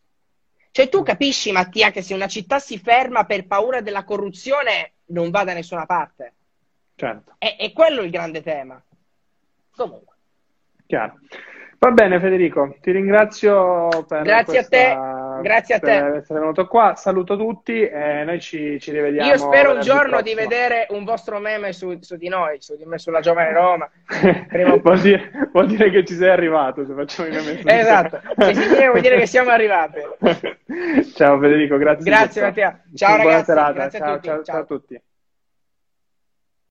Cioè 0.71 0.89
tu 0.89 1.03
capisci 1.03 1.51
Mattia 1.51 1.91
che 1.91 2.01
se 2.01 2.13
una 2.13 2.27
città 2.27 2.59
si 2.59 2.77
ferma 2.77 3.25
per 3.25 3.47
paura 3.47 3.81
della 3.81 4.03
corruzione 4.03 4.93
non 5.07 5.29
va 5.29 5.43
da 5.43 5.53
nessuna 5.53 5.85
parte. 5.85 6.33
Certo. 6.95 7.35
È, 7.37 7.55
è 7.57 7.71
quello 7.71 8.01
il 8.01 8.11
grande 8.11 8.41
tema. 8.41 8.81
Comunque. 9.71 10.15
Chiaro. 10.85 11.19
Va 11.81 11.91
bene 11.91 12.19
Federico, 12.19 12.75
ti 12.81 12.91
ringrazio 12.91 13.87
per 14.05 14.23
Grazie 14.23 14.65
questa, 14.65 14.91
a 14.91 15.35
te, 15.37 15.41
grazie 15.43 15.75
a 15.75 15.79
te. 15.79 15.85
per 15.85 16.15
essere 16.15 16.39
venuto 16.41 16.67
qua, 16.67 16.95
saluto 16.97 17.37
tutti 17.37 17.87
e 17.87 18.25
noi 18.25 18.41
ci, 18.41 18.77
ci 18.81 18.91
rivediamo. 18.91 19.29
Io 19.29 19.37
spero 19.37 19.75
un 19.75 19.79
giorno 19.79 20.17
prossimo. 20.17 20.21
di 20.23 20.35
vedere 20.35 20.87
un 20.89 21.05
vostro 21.05 21.39
meme 21.39 21.71
su, 21.71 21.97
su 22.01 22.17
di 22.17 22.27
noi, 22.27 22.57
su 22.59 22.75
di 22.75 22.83
me, 22.83 22.99
sulla 22.99 23.21
Giovane 23.21 23.53
Roma. 23.53 23.89
vuol, 24.83 24.99
dire, 24.99 25.31
vuol, 25.53 25.67
dire, 25.67 25.89
che 25.89 26.03
ci 26.03 26.15
sei 26.15 26.29
arrivato 26.29 26.85
se 26.85 26.93
facciamo 26.93 27.29
i 27.29 27.31
meme 27.31 27.61
Esatto, 27.63 28.19
vuol 28.35 28.99
dire 28.99 29.15
che 29.15 29.25
siamo 29.25 29.51
arrivati. 29.51 30.01
Ciao 31.15 31.39
Federico, 31.39 31.77
grazie. 31.77 32.03
Grazie 32.03 32.41
Mattia, 32.41 32.83
ciao 32.93 33.15
ragazzi, 33.15 33.45
serata. 33.45 33.89
Ciao, 33.89 33.99
ciao, 33.99 34.19
ciao, 34.19 34.43
ciao 34.43 34.59
a 34.59 34.65
tutti. 34.65 35.01